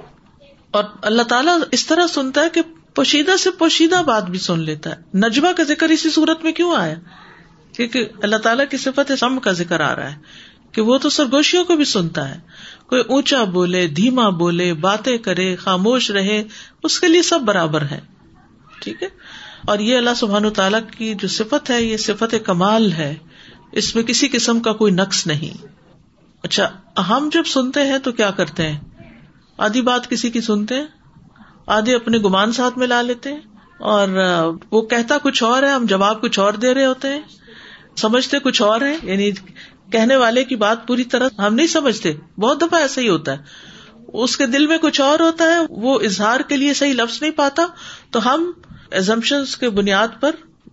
اور 0.71 0.85
اللہ 1.03 1.23
تعالیٰ 1.23 1.59
اس 1.73 1.87
طرح 1.87 2.07
سنتا 2.07 2.41
ہے 2.41 2.49
کہ 2.51 2.63
پوشیدہ 2.95 3.37
سے 3.37 3.51
پوشیدہ 3.51 4.03
بات 4.03 4.31
بھی 4.31 4.39
سن 4.39 4.61
لیتا 4.61 4.91
ہے۔ 4.91 5.19
نجبہ 5.19 5.53
کا 5.53 5.63
ذکر 5.63 5.89
اسی 5.89 6.11
صورت 6.11 6.45
میں 6.45 6.53
کیوں 6.53 6.77
آیا؟ 6.77 6.95
کیونکہ 7.77 8.09
اللہ 8.23 8.37
تعالیٰ 8.37 8.65
کی 8.71 8.77
صفت 8.77 9.13
سم 9.19 9.39
کا 9.39 9.53
ذکر 9.53 9.81
آ 9.81 9.97
رہا 9.97 10.11
ہے 10.11 10.17
کہ 10.73 10.83
وہ 10.83 10.99
تو 10.99 11.09
سرگوشیوں 11.09 11.65
کو 11.65 11.77
بھی 11.77 11.85
سنتا 11.85 12.35
ہے۔ 12.35 12.41
کوئی 12.87 13.03
اونچا 13.09 13.45
بولے، 13.45 13.87
دھیما 13.87 14.29
بولے، 14.29 14.75
باتیں 14.75 15.19
کرے، 15.19 15.57
خاموش 15.57 16.11
رہے، 16.11 16.45
اس 16.83 17.01
کے 17.01 17.09
لیے 17.09 17.23
سب 17.23 17.41
برابر 17.41 17.83
ہے۔ 17.83 18.01
ٹھیک 18.81 19.03
ہے؟ 19.03 19.09
اور 19.67 19.79
یہ 19.79 19.97
اللہ 19.99 20.11
سبحان 20.17 20.51
تعالیٰ 20.51 20.81
کی 20.99 21.15
جو 21.15 21.29
صفت 21.29 21.71
ہے، 21.71 21.83
یہ 21.83 21.97
صفت 21.97 22.35
کمال 22.45 22.93
ہے۔ 22.93 23.15
اس 23.73 23.95
میں 23.95 24.03
کسی 24.03 24.29
قسم 24.29 24.61
کا 24.61 24.73
کوئی 24.73 24.93
نقص 24.93 25.27
نہیں۔ 25.27 25.67
اچھا 26.43 27.01
ہم 27.09 27.29
جب 27.33 27.43
سنتے 27.47 27.81
ہیں 27.81 27.99
تو 27.99 28.13
کیا 28.13 28.31
کرتے 28.31 28.69
ہیں؟ 28.69 28.81
آدھی 29.59 29.83
بات 29.83 30.11
کسی 30.11 30.31
کی 30.31 30.41
سنتے 30.41 30.75
ہیں؟ 30.75 30.87
آدھی 31.67 31.95
اپنے 31.95 32.19
گمان 32.19 32.53
ساتھ 32.53 32.79
میں 32.79 32.87
لا 32.87 33.03
لیتے 33.03 33.33
ہیں؟ 33.33 33.41
اور 33.79 34.09
وہ 34.73 34.83
کہتا 34.83 35.19
کچھ 35.19 35.43
اور 35.43 35.63
ہے، 35.63 35.69
ہم 35.69 35.85
جواب 35.85 36.21
کچھ 36.21 36.39
اور 36.39 36.53
دے 36.53 36.75
رہے 36.75 36.85
ہوتے 36.85 37.09
ہیں؟ 37.09 37.21
سمجھتے 37.97 38.39
کچھ 38.39 38.63
اور 38.63 38.81
ہے 38.81 38.97
یعنی 39.03 39.31
کہنے 39.93 40.17
والے 40.17 40.45
کی 40.45 40.57
بات 40.57 40.87
پوری 40.87 41.05
طرح 41.05 41.29
ہم 41.39 41.55
نہیں 41.55 41.67
سمجھتے۔ 41.67 42.13
بہت 42.39 42.61
دفعہ 42.61 42.81
ایسا 42.81 43.01
ہی 43.01 43.09
ہوتا 43.09 43.33
ہے۔ 43.33 43.39
اس 44.13 44.37
کے 44.37 44.47
دل 44.47 44.67
میں 44.67 44.79
کچھ 44.79 45.01
اور 45.01 45.21
ہوتا 45.21 45.45
ہے، 45.45 45.59
وہ 45.71 46.01
اظہار 46.01 46.41
کے 46.41 46.57
لیے 46.57 46.75
صحیح 46.75 46.93
لفظ 46.93 47.23
نہیں 47.23 47.31
پاتا۔ 47.31 47.67
تو 48.11 48.35
ہم 48.35 48.51
ایزمپشن 48.91 49.45
کے 49.61 49.71
بنیاد 49.71 50.09
پر، 50.21 50.31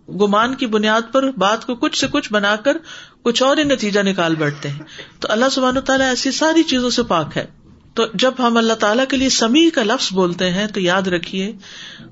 گمان 0.08 0.54
کی 0.54 0.66
بنیاد 0.66 1.12
پر 1.12 1.30
بات 1.30 1.66
کو 1.66 1.74
کچھ 1.74 1.98
سے 1.98 2.06
کچھ 2.12 2.32
بنا 2.32 2.56
کر 2.56 2.76
کچھ 3.22 3.42
اور 3.42 3.56
ہی 3.56 3.62
نتیجہ 3.62 4.00
نکال 4.00 4.34
بیٹھتے 4.34 4.68
ہیں۔ 4.68 4.82
تو 5.20 5.28
اللہ 5.30 5.44
سبحانہ 5.52 5.80
تعالیٰ 5.80 6.08
ایسی 6.08 6.30
ساری 6.30 6.62
چیزوں 6.62 6.90
سے 6.90 7.02
پاک 7.02 7.36
ہے۔ 7.36 7.46
تو 7.94 8.02
جب 8.14 8.32
ہم 8.38 8.56
اللہ 8.56 8.72
تعالیٰ 8.72 9.04
کے 9.08 9.16
لیے 9.16 9.28
سمیع 9.28 9.70
کا 9.74 9.82
لفظ 9.82 10.12
بولتے 10.12 10.50
ہیں، 10.50 10.66
تو 10.66 10.80
یاد 10.80 11.02
رکھیے، 11.02 11.52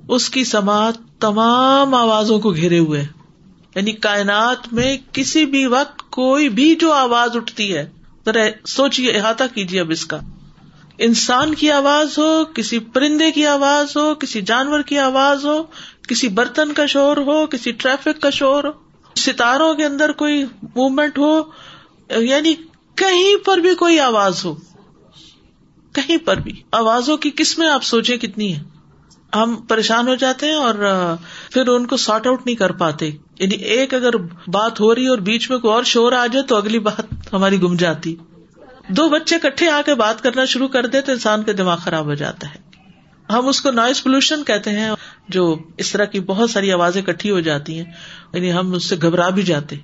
اس 0.08 0.30
کی 0.30 0.44
سماعت 0.44 0.94
تمام 1.20 1.94
آوازوں 1.94 2.38
کو 2.38 2.50
گھیرے 2.50 2.78
ہوئے 2.78 3.06
یعنی 3.74 3.92
کائنات 3.92 4.72
میں 4.72 4.98
کسی 5.12 5.46
بھی 5.46 5.66
وقت 5.66 6.10
کوئی 6.10 6.48
بھی 6.48 6.74
جو 6.74 6.92
آواز 6.92 7.36
اٹھتی 7.36 7.76
ہے، 7.76 7.90
ذرا 8.26 8.44
سوچیے، 8.66 9.12
احاطہ 9.12 9.44
کیجیے 9.54 9.80
اب 9.80 9.90
اس 9.90 10.06
کا۔ 10.06 10.18
انسان 10.98 11.54
کی 11.54 11.70
آواز 11.70 12.18
ہو، 12.18 12.44
کسی 12.44 12.78
پرندے 12.78 13.30
کی 13.30 13.46
آواز 13.46 13.96
ہو، 13.96 14.14
کسی 14.14 14.42
جانور 14.42 14.82
کی 14.82 14.98
آواز 14.98 15.44
ہو، 15.44 15.62
کسی 16.08 16.28
برتن 16.28 16.72
کا 16.72 16.86
شور 16.86 17.16
ہو، 17.16 17.46
کسی 17.46 17.72
ٹریفک 17.72 18.20
کا 18.20 18.30
شور 18.30 18.64
ہو، 18.64 18.70
ستاروں 19.16 19.74
کے 19.74 19.84
اندر 19.84 20.12
کوئی 20.12 20.44
موومنٹ 20.62 21.18
ہو 21.18 21.42
یعنی 22.10 22.54
کہیں 22.94 23.44
پر 23.44 23.58
بھی 23.58 23.74
کوئی 23.74 24.00
آواز 24.00 24.44
ہو۔ 24.44 24.54
کہیں 25.92 26.16
پر 26.16 26.36
بھی۔ 26.36 26.52
آوازوں 26.70 27.16
کی 27.16 27.30
قسمیں 27.36 27.68
آپ 27.68 27.84
سوچیں 27.84 28.16
کتنی 28.16 28.56
ہے 28.56 28.71
ہم 29.34 29.56
پریشان 29.68 30.08
ہو 30.08 30.14
جاتے 30.14 30.46
ہیں 30.46 30.54
اور 30.54 30.74
پھر 31.50 31.68
ان 31.68 31.86
کو 31.86 31.96
سارٹ 31.96 32.26
آؤٹ 32.26 32.46
نہیں 32.46 32.56
کر 32.56 32.72
پاتے۔ 32.72 33.06
یعنی 33.38 33.54
ایک 33.54 33.94
اگر 33.94 34.16
بات 34.46 34.80
ہو 34.80 34.94
رہی 34.94 35.06
اور 35.06 35.18
بیچ 35.18 35.50
میں 35.50 35.58
کوئی 35.58 35.74
اور 35.74 35.82
شور 35.82 36.12
آ 36.12 36.26
جائے 36.26 36.44
تو 36.46 36.56
اگلی 36.56 36.78
بات 36.78 37.32
ہماری 37.32 37.62
گم 37.62 37.74
جاتی۔ 37.74 38.16
دو 38.88 39.08
بچے 39.08 39.36
کٹھے 39.42 39.68
آ 39.70 39.80
کے 39.86 39.94
بات 39.94 40.22
کرنا 40.22 40.44
شروع 40.44 40.68
کر 40.68 40.86
دے 40.86 41.00
تو 41.00 41.12
انسان 41.12 41.42
کا 41.42 41.52
دماغ 41.58 41.76
خراب 41.76 42.04
ہو 42.04 42.14
جاتا 42.14 42.46
ہے۔ 42.54 42.72
ہم 43.32 43.48
اس 43.48 43.60
کو 43.60 43.70
نوائز 43.70 44.02
پولوشن 44.02 44.44
کہتے 44.44 44.70
ہیں، 44.70 44.90
جو 45.28 45.56
اس 45.76 45.92
طرح 45.92 46.04
کی 46.04 46.20
بہت 46.20 46.50
ساری 46.50 46.72
آوازیں 46.72 47.02
کٹھی 47.02 47.30
ہو 47.30 47.40
جاتی 47.40 47.78
ہیں۔ 47.78 47.84
یعنی 48.32 48.52
ہم 48.52 48.72
اس 48.72 48.84
سے 48.84 48.96
گھبرا 49.02 49.28
بھی 49.28 49.42
جاتے۔ 49.42 49.76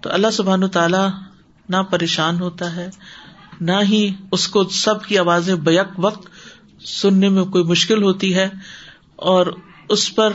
تو 0.00 0.12
اللہ 0.12 0.30
سبحان 0.32 0.68
تعالیٰ 0.68 1.08
نہ 1.68 1.76
پریشان 1.76 2.40
ہوتا 2.40 2.76
ہے، 2.76 2.90
نہ 3.60 3.72
ہی 3.82 4.14
اس 4.32 4.48
کو 4.48 4.64
سب 4.64 5.04
کی 5.04 5.18
آوازیں 5.18 5.54
بیک 5.54 5.86
وقت 5.98 6.28
سننے 6.84 7.28
میں 7.28 7.44
کوئی 7.44 7.64
مشکل 7.64 8.02
ہوتی 8.02 8.34
ہے 8.34 8.48
اور 9.16 9.46
اس 9.88 10.14
پر 10.14 10.30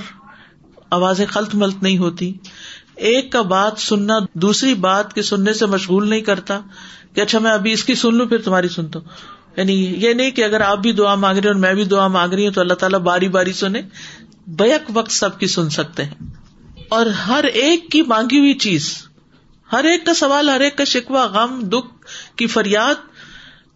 آوازیں 0.90 1.26
خلط 1.26 1.56
ملت 1.56 1.84
نہیں 1.84 1.98
ہوتی۔ 1.98 2.34
ایک 2.96 3.32
کا 3.32 3.42
بات 3.42 3.74
سننا 3.78 4.14
دوسری 4.34 4.74
بات 4.74 5.14
کے 5.14 5.22
سننے 5.22 5.54
سے 5.54 5.66
مشغول 5.66 6.10
نہیں 6.10 6.22
کرتا 6.22 6.60
کہ 7.14 7.22
اچھا 7.22 7.40
میں 7.40 7.52
ابھی 7.52 7.72
اس 7.72 7.84
کی 7.84 7.96
سن 7.96 8.16
لوں 8.16 8.26
پھر 8.26 8.38
تمہاری 8.38 8.68
سنتا 8.68 9.00
ہوں 9.00 9.08
یعنی 9.58 9.74
یہ 9.98 10.14
نہیں 10.14 10.32
کہ 10.32 10.44
اگر 10.44 10.62
آپ 10.62 10.78
بھی 10.78 10.92
دعا 10.92 11.16
مانگ 11.16 11.38
رہے 11.38 11.48
اور 11.48 11.56
میں 11.56 11.74
بھی 11.74 11.84
دعا 11.84 12.08
مانگ 12.08 12.34
رہی 12.34 12.46
ہوں 12.46 12.54
تو 12.54 12.62
اللہ 12.62 12.74
تعالیٰ 12.74 13.00
باری 13.00 13.28
باری 13.28 13.54
سنے۔ 13.54 13.82
بیک 14.48 14.82
وقت 14.94 15.12
سب 15.12 15.40
کی 15.40 15.48
سن 15.48 15.70
سکتے 15.70 16.04
ہیں۔ 16.04 16.14
اور 16.90 17.06
ہر 17.06 17.44
ایک 17.44 17.92
کی 17.92 18.02
مانگی 18.02 18.40
ہوئی 18.40 18.54
چیز، 18.54 19.08
ہر 19.72 19.84
ایک 19.84 20.06
کا 20.06 20.14
سوال، 20.14 20.50
ہر 20.50 20.60
ایک 20.60 20.78
کا 20.78 20.84
شکوا 20.84 21.26
غم، 21.26 21.60
دکھ 21.60 22.06
کی 22.36 22.48
فریاد 22.48 22.96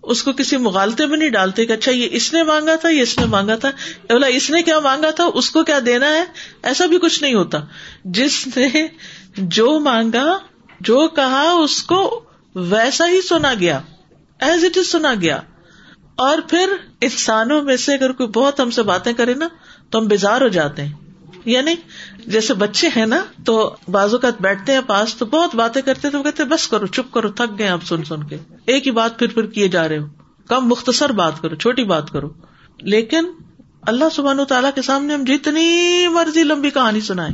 اس 0.07 0.23
کو 0.23 0.33
کسی 0.33 0.57
مغالطے 0.57 1.05
میں 1.05 1.17
نہیں 1.17 1.29
ڈالتے 1.29 1.65
کہ 1.65 1.73
اچھا 1.73 1.91
یہ 1.91 2.07
اس 2.11 2.33
نے 2.33 2.43
مانگا 2.43 2.75
تھا، 2.75 2.89
یہ 2.89 3.01
اس 3.01 3.19
نے 3.19 3.25
مانگا 3.25 3.55
تھا۔ 3.55 3.69
بولا 3.69 4.27
اس 4.27 4.49
نے 4.49 4.63
کیا 4.63 4.79
مانگا 4.79 5.11
تھا، 5.11 5.23
اس 5.33 5.51
کو 5.51 5.63
کیا 5.63 5.79
دینا 5.85 6.13
ہے؟ 6.13 6.23
ایسا 6.63 6.85
بھی 6.85 6.99
کچھ 6.99 7.23
نہیں 7.23 7.33
ہوتا۔ 7.33 7.57
جس 8.05 8.47
نے 8.57 8.87
جو 9.37 9.79
مانگا، 9.79 10.37
جو 10.81 11.07
کہا، 11.07 11.51
اس 11.51 11.83
کو 11.83 12.23
ویسا 12.55 13.09
ہی 13.09 13.21
سنا 13.21 13.53
گیا۔ 13.53 13.81
ایز 14.39 14.63
اٹ 14.63 14.77
از 14.77 14.87
سنا 14.87 15.13
گیا۔ 15.21 15.41
اور 16.15 16.37
پھر 16.49 16.69
انسانوں 17.01 17.61
میں 17.61 17.77
سے 17.77 17.93
اگر 17.93 18.11
کوئی 18.11 18.29
بہت 18.29 18.59
ہم 18.59 18.69
سے 18.69 18.83
باتیں 18.83 19.13
کرے 19.13 19.33
نا، 19.33 19.47
تو 19.89 19.99
ہم 19.99 20.05
بیزار 20.05 20.41
ہو 20.41 20.47
جاتے 20.47 20.85
ہیں۔ 20.85 21.06
یعنی 21.47 21.75
جیسے 22.25 22.53
بچے 22.53 22.87
ہیں 22.95 23.05
نا، 23.05 23.19
تو 23.45 23.75
بازو 23.87 24.17
کا 24.17 24.29
بیٹھتے 24.39 24.73
ہیں 24.73 24.81
پاس، 24.87 25.15
تو 25.15 25.25
بہت 25.25 25.55
باتیں 25.55 25.81
کرتے 25.81 26.09
تو 26.09 26.23
کہتے 26.23 26.43
بس 26.43 26.67
کرو، 26.67 26.87
چپ 26.87 27.13
کرو، 27.13 27.29
تھک 27.29 27.59
گئے 27.59 27.67
آپ 27.67 27.83
سن 27.83 28.03
سن 28.03 28.23
کے۔ 28.23 28.37
ایک 28.65 28.87
ہی 28.87 28.91
بات 28.91 29.19
پھر 29.19 29.27
پھر 29.27 29.45
کیے 29.45 29.67
جا 29.67 29.87
رہے 29.87 29.97
ہو۔ 29.97 30.05
کم 30.47 30.67
مختصر 30.67 31.09
بات 31.09 31.41
کرو، 31.41 31.55
چھوٹی 31.55 31.83
بات 31.83 32.11
کرو۔ 32.11 32.29
لیکن 32.81 33.25
اللہ 33.81 34.05
سبحان 34.15 34.39
تعالیٰ 34.49 34.69
کے 34.75 34.81
سامنے 34.81 35.13
ہم 35.13 35.23
جتنی 35.23 36.07
مرضی 36.07 36.43
لمبی 36.43 36.69
کہانی 36.69 37.01
سنائے 37.01 37.31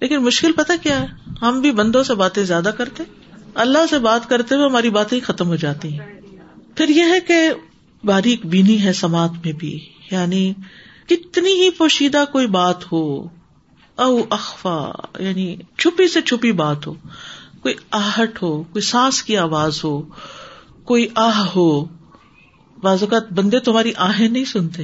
لیکن 0.00 0.16
مشکل 0.16 0.52
پتہ 0.52 0.72
کیا 0.82 1.02
ہے؟ 1.02 1.06
ہم 1.42 1.60
بھی 1.60 1.70
بندوں 1.70 2.02
سے 2.02 2.14
باتیں 2.14 2.42
زیادہ 2.42 2.70
کرتے 2.78 3.02
اللہ 3.54 3.78
سے 3.90 3.98
بات 3.98 4.28
کرتے 4.28 4.54
ہوئے 4.54 4.66
ہماری 4.66 4.90
باتیں 4.90 5.20
ختم 5.20 5.46
ہو 5.46 5.56
جاتی 5.56 6.00
ہیں۔ 6.00 6.20
پھر 6.76 6.88
یہ 6.88 7.02
ہے 7.02 7.20
کہ 7.20 7.50
باریک 8.04 8.46
بینی 8.46 8.84
ہے 8.84 8.92
سماعت 8.92 9.30
میں 9.44 9.52
بھی۔ 9.52 9.78
یعنی 10.10 10.52
کتنی 11.08 11.52
ہی 11.52 11.70
پوشیدہ 11.70 12.24
کوئی 12.32 12.46
بات 12.46 12.92
ہو 12.92 13.28
او 14.00 14.20
اخفا 14.30 14.92
یعنی 15.18 15.56
چھپی 15.78 16.08
سے 16.08 16.22
چھپی 16.22 16.52
بات 16.52 16.86
ہو۔ 16.86 16.94
کوئی 17.62 17.74
آہٹ 17.90 18.42
ہو، 18.42 18.62
کوئی 18.62 18.82
سانس 18.82 19.22
کی 19.22 19.36
آواز 19.36 19.84
ہو، 19.84 20.02
کوئی 20.84 21.06
آہ 21.14 21.46
ہو۔ 21.56 21.84
بعض 22.82 23.02
اوقات 23.02 23.32
بندے 23.32 23.58
تمہاری 23.58 23.92
آہیں 23.96 24.28
نہیں 24.28 24.44
سنتے 24.44 24.82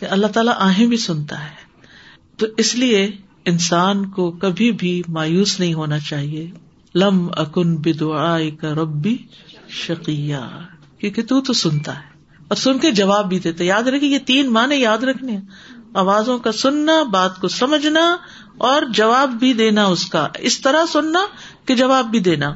اللہ 0.00 0.26
تعالیٰ 0.26 0.54
آہیں 0.56 0.86
بھی 0.86 0.96
سنتا 0.96 1.44
ہے۔ 1.44 1.54
تو 2.36 2.46
اس 2.56 2.74
لیے 2.74 3.10
انسان 3.44 4.10
کو 4.10 4.30
کبھی 4.30 4.72
بھی 4.72 5.02
مایوس 5.08 5.60
نہیں 5.60 5.74
ہونا 5.74 5.98
چاہیے۔ 5.98 6.50
لم 6.94 7.28
اکن 7.36 7.76
بدعا 7.76 8.38
کا 8.60 8.74
ربی 8.74 9.16
شکیہ 9.68 10.36
کیونکہ 10.98 11.22
تو 11.22 11.40
تو 11.40 11.52
سنتا 11.52 11.96
ہے۔ 11.96 12.12
اور 12.48 12.56
سن 12.56 12.78
کے 12.78 12.90
جواب 12.90 13.28
بھی 13.28 13.38
دیتے 13.38 13.64
یاد 13.64 13.82
رکھے 13.82 14.06
یہ 14.06 14.18
تین 14.18 14.52
معنی 14.52 14.76
یاد 14.76 14.98
رکھنے 14.98 15.38
آوازوں 15.94 16.38
کا 16.38 16.52
سننا، 16.52 17.02
بات 17.02 17.40
کو 17.40 17.48
سمجھنا 17.48 18.16
اور 18.58 18.82
جواب 18.82 19.30
بھی 19.30 19.52
دینا 19.52 19.84
اس 19.84 20.06
کا۔ 20.06 20.28
اس 20.38 20.60
طرح 20.60 20.86
سننا 20.86 21.26
کہ 21.66 21.74
جواب 21.74 22.06
بھی 22.06 22.18
دینا۔ 22.18 22.54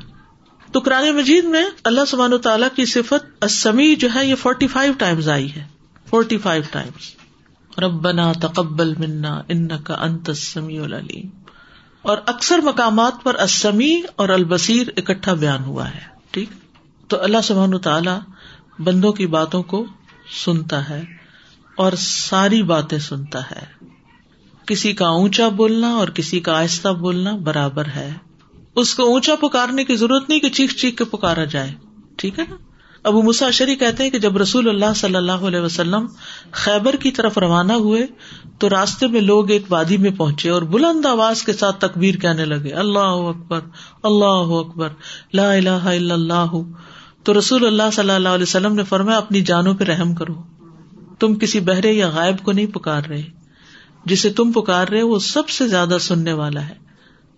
تو 0.73 0.81
قرآن 0.81 1.17
مجید 1.17 1.45
میں 1.45 1.67
اللہ 1.85 2.01
سبحان 2.09 2.33
و 2.33 2.39
تعالیٰ 2.39 2.69
کی 2.77 2.85
صفت 2.85 3.45
اسمی 3.45 3.95
جو 3.95 4.09
ہے، 4.15 4.27
یہ 4.27 4.35
فورٹی 4.35 4.67
فائیو 4.67 4.93
ٹائمز 4.99 5.29
آئی 5.29 5.55
ہے۔ 5.55 5.65
فورٹی 6.11 6.39
فائیو 6.39 6.63
ٹائمس 6.71 7.17
ربنا 7.79 8.33
تقبل 8.33 8.95
منا 8.95 9.43
ان 9.49 9.69
کا 9.85 9.95
انت 9.95 10.31
سمی 10.37 10.79
العلیم۔ 10.79 11.29
اور 12.03 12.19
اکثر 12.27 12.59
مقامات 12.59 13.13
پر 13.23 13.35
اسمی 13.35 14.03
اور 14.17 14.29
البصیر 14.29 14.87
اکٹھا 14.97 15.35
بیان 15.35 15.65
ہوا 15.65 15.91
ہے۔ 15.91 16.01
ٹھیک؟ 16.31 16.49
تو 17.09 17.23
اللہ 17.23 17.37
سبحان 17.45 17.75
و 17.75 17.79
تعالیٰ 17.79 18.19
بندوں 18.79 19.13
کی 19.13 19.27
باتوں 19.27 19.63
کو 19.63 19.87
سنتا 20.45 20.89
ہے۔ 20.89 21.16
اور 21.77 21.93
ساری 21.99 22.63
باتیں 22.63 22.99
سنتا 22.99 23.41
ہے۔ 23.51 23.87
کسی 24.67 24.93
کا 24.93 25.09
اونچا 25.09 25.49
بولنا 25.49 25.89
اور 25.89 26.09
کسی 26.09 26.41
کا 26.41 26.59
آہستہ 26.59 26.89
بولنا 26.89 27.37
برابر 27.37 27.87
ہے۔ 27.87 28.15
اس 28.77 28.95
کو 28.95 29.03
اونچا 29.03 29.35
پکارنے 29.35 29.85
کی 29.85 29.97
ضرورت 29.97 30.29
نہیں 30.29 30.41
کہ 30.41 30.49
چیخ 30.49 30.75
چیخ 30.75 30.95
کے 30.95 31.05
پکارا 31.05 31.45
جائے۔ 31.45 31.73
ٹھیک 32.17 32.39
ہے 32.39 32.45
نا؟ 32.51 32.57
ابو 33.05 33.23
مساشری 33.23 33.77
کہتے 33.77 34.03
ہیں 34.03 34.11
کہ 34.11 34.19
جب 34.19 34.37
رسول 34.37 34.69
اللہ 34.69 34.95
صلی 34.97 35.15
اللہ 35.15 35.33
علیہ 35.33 35.61
وسلم 35.61 36.07
خیبر 36.53 36.97
کی 36.97 37.11
طرف 37.11 37.39
روانہ 37.39 37.73
ہوئے 37.73 38.07
تو 38.59 38.71
راستے 38.71 39.07
میں 39.07 39.21
لوگ 39.21 39.51
ایک 39.51 39.63
وادی 39.71 39.97
میں 39.97 40.11
پہنچے 40.11 40.51
اور 40.51 40.63
بلند 40.63 41.07
آواز 41.07 41.43
کے 41.43 41.53
ساتھ 41.53 41.81
تکبیر 41.81 42.15
کہنے 42.15 42.45
لگے۔ 42.45 42.71
اللہ 42.71 42.99
اکبر 42.99 43.61
اللہ 44.03 44.25
اکبر، 44.25 44.89
لا 45.33 45.53
الہ 45.53 45.71
الا 45.71 46.15
اللہ۔ 46.15 46.57
تو 47.23 47.39
رسول 47.39 47.67
اللہ 47.67 47.91
صلی 47.93 48.11
اللہ 48.11 48.29
علیہ 48.29 48.43
وسلم 48.43 48.75
نے 48.75 48.85
فرمایا، 48.85 49.19
اپنی 49.19 49.41
جانوں 49.41 49.75
پہ 49.75 49.85
رحم 49.85 50.15
کرو۔ 50.15 50.56
تم 51.19 51.35
کسی 51.35 51.61
بہرے 51.61 51.93
یا 51.93 52.09
غائب 52.09 52.39
کو 52.39 52.53
نہیں 52.53 52.67
پکار 52.67 53.03
رہے 53.05 53.23
جسے 54.05 54.31
تم 54.31 54.53
پکار 54.53 54.89
رہے 54.89 55.03
وہ 55.03 55.19
سب 55.19 55.49
سے 55.49 55.69
زیادہ 55.69 55.97
سننے 56.01 56.33
والا 56.33 56.69
ہے 56.69 56.75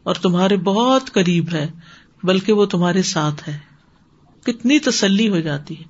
اور 0.02 0.14
تمہارے 0.14 0.56
بہت 0.56 1.12
قریب 1.12 1.46
ہے، 1.52 1.66
بلکہ 2.22 2.52
وہ 2.52 2.66
تمہارے 2.66 3.02
ساتھ 3.02 3.48
ہے۔ 3.48 3.58
کتنی 4.42 4.78
تسلی 4.78 5.28
ہو 5.28 5.40
جاتی 5.40 5.78
ہے۔ 5.78 5.84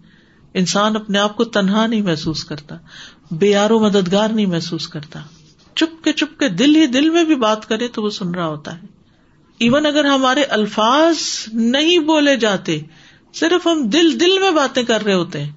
انسان 0.54 0.97
اپنے 0.97 1.18
آپ 1.18 1.37
کو 1.37 1.45
تنہا 1.45 1.87
نہیں 1.87 2.02
محسوس 2.02 2.45
کرتا، 2.45 2.76
بے 3.30 3.59
و 3.71 3.78
مددگار 3.78 4.28
نہیں 4.28 4.47
محسوس 4.47 4.88
کرتا۔ 4.88 5.21
چپ 5.75 6.04
کے 6.04 6.12
چپ 6.12 6.38
کے 6.38 6.49
دل 6.49 6.76
ہی 6.76 6.87
دل 6.87 7.11
میں 7.11 7.25
بھی 7.25 7.35
بات 7.35 7.68
کرے 7.68 7.88
تو 7.88 8.02
وہ 8.02 8.11
سن 8.11 8.35
رہا 8.35 8.47
ہوتا 8.47 8.83
ہے۔ 8.83 8.87
ایون 9.59 9.87
اگر 9.87 10.04
ہمارے 10.04 10.42
الفاظ 10.42 11.16
نہیں 11.52 11.99
بولے 11.99 12.37
جاتے، 12.37 12.80
صرف 13.35 13.66
ہم 13.66 13.88
دل 13.88 14.21
دل 14.21 14.38
میں 14.38 14.50
باتیں 14.50 14.83
کر 14.83 15.04
رہے 15.04 15.14
ہوتے 15.14 15.45
ہیں۔ 15.45 15.52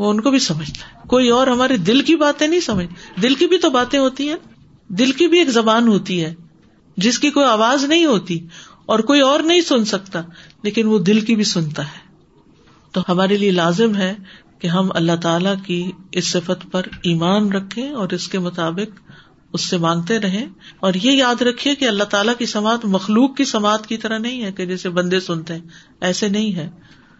وہ 0.00 0.10
ان 0.10 0.20
کو 0.20 0.30
بھی 0.30 0.38
سمجھتا 0.38 0.86
ہے۔ 0.86 1.08
کوئی 1.08 1.28
اور 1.28 1.46
ہمارے 1.46 1.76
دل 1.76 2.00
کی 2.00 2.16
باتیں 2.16 2.48
نہیں 2.48 2.60
سمجھ 2.60 3.20
دل 3.22 3.34
کی 3.34 3.46
بھی 3.46 3.58
تو 3.58 3.70
باتیں 3.70 3.98
ہوتی 3.98 4.28
ہیں۔ 4.28 4.36
دل 4.88 5.12
کی 5.12 5.28
بھی 5.28 5.38
ایک 5.38 5.48
زبان 5.48 5.88
ہوتی 5.88 6.24
ہے 6.24 6.34
جس 6.96 7.18
کی 7.18 7.30
کوئی 7.30 7.46
آواز 7.46 7.84
نہیں 7.84 8.04
ہوتی 8.04 8.46
اور 8.86 8.98
کوئی 8.98 9.20
اور 9.20 9.40
نہیں 9.40 9.60
سن 9.60 9.84
سکتا، 9.84 10.22
لیکن 10.62 10.86
وہ 10.86 10.98
دل 10.98 11.20
کی 11.20 11.34
بھی 11.34 11.44
سنتا 11.44 11.82
ہے۔ 11.82 12.10
تو 12.92 13.00
ہمارے 13.08 13.36
لیے 13.36 13.50
لازم 13.50 13.96
ہے 13.96 14.14
کہ 14.58 14.66
ہم 14.66 14.88
اللہ 14.94 15.16
تعالی 15.22 15.50
کی 15.66 15.92
اس 16.12 16.24
صفت 16.24 16.72
پر 16.72 16.82
ایمان 17.02 17.52
رکھیں 17.52 17.90
اور 17.90 18.08
اس 18.10 18.28
کے 18.28 18.38
مطابق 18.38 19.00
اس 19.52 19.60
سے 19.60 19.76
مانگتے 19.76 20.18
رہیں۔ 20.18 20.46
اور 20.80 20.94
یہ 20.94 21.10
یاد 21.10 21.42
رکھیے 21.42 21.74
کہ 21.74 21.84
اللہ 21.84 22.04
تعالیٰ 22.04 22.34
کی 22.38 22.46
سماعت 22.46 22.84
مخلوق 22.84 23.36
کی 23.36 23.44
سماعت 23.44 23.86
کی 23.86 23.96
طرح 23.96 24.18
نہیں 24.18 24.42
ہے 24.42 24.52
کہ 24.52 24.66
جیسے 24.66 24.88
بندے 24.88 25.20
سنتے 25.20 25.54
ہیں، 25.54 25.60
ایسے 26.00 26.28
نہیں 26.28 26.54
ہے۔ 26.54 26.70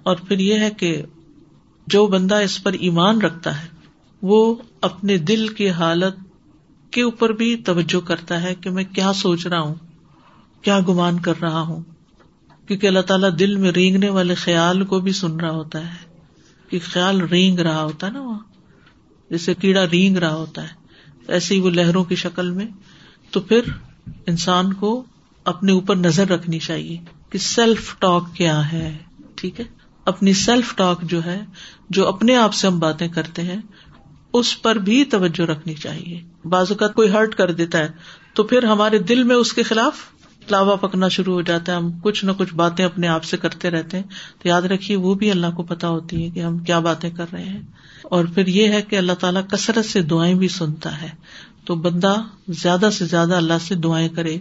اور 0.03 0.17
پھر 0.17 0.39
یہ 0.39 0.55
ہے 0.55 0.71
کہ 0.71 1.03
جو 1.87 2.07
بندہ 2.07 2.35
اس 2.35 2.63
پر 2.63 2.73
ایمان 2.73 3.21
رکھتا 3.23 3.63
ہے، 3.63 3.67
وہ 4.23 4.55
اپنے 4.81 5.17
دل 5.19 5.49
کی 5.49 5.71
حالت 5.71 6.15
کے 6.91 7.03
اوپر 7.03 7.33
بھی 7.33 7.57
توجہ 7.57 8.07
کرتا 8.07 8.43
ہے 8.43 8.55
کہ 8.55 8.71
میں 8.71 8.85
کیا 8.85 9.13
سوچ 9.13 9.47
رہا 9.47 9.61
ہوں، 9.61 9.75
کیا 10.63 10.81
گمان 10.89 11.21
کر 11.21 11.35
رہا 11.41 11.61
ہوں۔ 11.61 11.83
کیونکہ 12.67 12.87
اللہ 12.87 13.01
تعالیٰ 13.01 13.31
دل 13.39 13.57
میں 13.57 13.73
رینگنے 13.73 14.09
والے 14.09 14.35
خیال 14.35 14.85
کو 14.85 15.01
بھی 15.01 15.13
سن 15.13 15.41
رہا 15.41 15.51
ہوتا 15.51 15.87
ہے۔ 15.87 16.11
کہ 16.71 16.79
خیال 16.85 17.21
رینگ 17.21 17.59
رہا 17.59 17.85
ہوتا 17.85 18.07
ہے 18.07 18.13
نا 18.13 18.21
وہاں۔ 18.21 18.39
جیسے 19.31 19.55
کیڑا 19.55 19.85
رینگ 19.93 20.17
رہا 20.17 20.35
ہوتا 20.35 20.63
ہے۔ 20.63 20.69
ایسے 21.29 21.55
ہی 21.55 21.61
وہ 21.61 21.71
لہروں 21.71 22.05
کی 22.05 22.15
شکل 22.15 22.51
میں۔ 22.51 22.67
تو 23.31 23.41
پھر 23.41 23.61
انسان 24.27 24.73
کو 24.73 25.05
اپنے 25.45 25.73
اوپر 25.73 25.97
نظر 25.97 26.29
رکھنی 26.29 26.59
چاہیے 26.59 26.99
کہ 27.31 27.39
سیلف 27.39 27.99
ٹاک 27.99 28.35
کیا 28.35 28.73
ہے، 28.73 28.97
ٹھیک 29.35 29.61
ہے؟ 29.61 29.65
اپنی 30.05 30.33
سیلف 30.33 30.77
ٹاک 30.77 31.03
جو 31.03 31.25
ہے، 31.25 31.41
جو 31.91 32.09
اپنے 32.09 32.37
آپ 32.37 32.55
سے 32.55 32.67
ہم 32.67 32.79
باتیں 32.79 33.09
کرتے 33.09 33.43
ہیں، 33.43 33.61
اس 34.33 34.63
پر 34.63 34.77
بھی 34.77 35.05
توجہ 35.05 35.43
رکھنی 35.43 35.75
چاہیے۔ 35.75 36.21
بعض 36.45 36.67
اوقات 36.71 36.95
کوئی 36.95 37.13
ہرٹ 37.13 37.35
کر 37.35 37.53
دیتا 37.53 37.79
ہے، 37.79 37.89
تو 38.35 38.43
پھر 38.43 38.63
ہمارے 38.63 38.99
دل 38.99 39.23
میں 39.23 39.37
اس 39.37 39.53
کے 39.53 39.63
خلاف 39.63 39.93
لاوا 40.51 40.77
پکنا 40.77 41.09
شروع 41.09 41.35
ہو 41.35 41.41
جاتا 41.41 41.73
ہے۔ 41.73 41.77
ہم 41.77 41.91
کچھ 42.03 42.25
نہ 42.25 42.33
کچھ 42.39 42.55
باتیں 42.55 42.85
اپنے 42.85 43.09
آپ 43.09 43.25
سے 43.25 43.37
کرتے 43.37 43.71
رہتے 43.71 43.97
ہیں۔ 43.97 44.05
تو 44.43 44.49
یاد 44.49 44.63
رکھیے، 44.63 44.97
وہ 44.97 45.15
بھی 45.15 45.31
اللہ 45.31 45.47
کو 45.57 45.63
پتا 45.63 45.89
ہوتی 45.89 46.25
ہے 46.25 46.31
کہ 46.31 46.41
ہم 46.41 46.59
کیا 46.59 46.79
باتیں 46.79 47.11
کر 47.11 47.25
رہے 47.33 47.45
ہیں۔ 47.45 47.63
اور 48.03 48.25
پھر 48.25 48.47
یہ 48.47 48.69
ہے 48.69 48.83
کہ 48.83 48.97
اللہ 48.97 49.13
تعالیٰ 49.13 49.43
کثرت 49.49 49.85
سے 49.85 50.03
دعائیں 50.03 50.35
بھی 50.35 50.49
سنتا 50.49 51.03
ہے۔ 51.03 51.09
تو 51.65 51.75
بندہ 51.75 52.15
زیادہ 52.49 52.89
سے 52.93 53.05
زیادہ 53.05 53.35
اللہ 53.35 53.59
سے 53.61 53.75
دعائیں 53.75 54.09
کرے، 54.09 54.37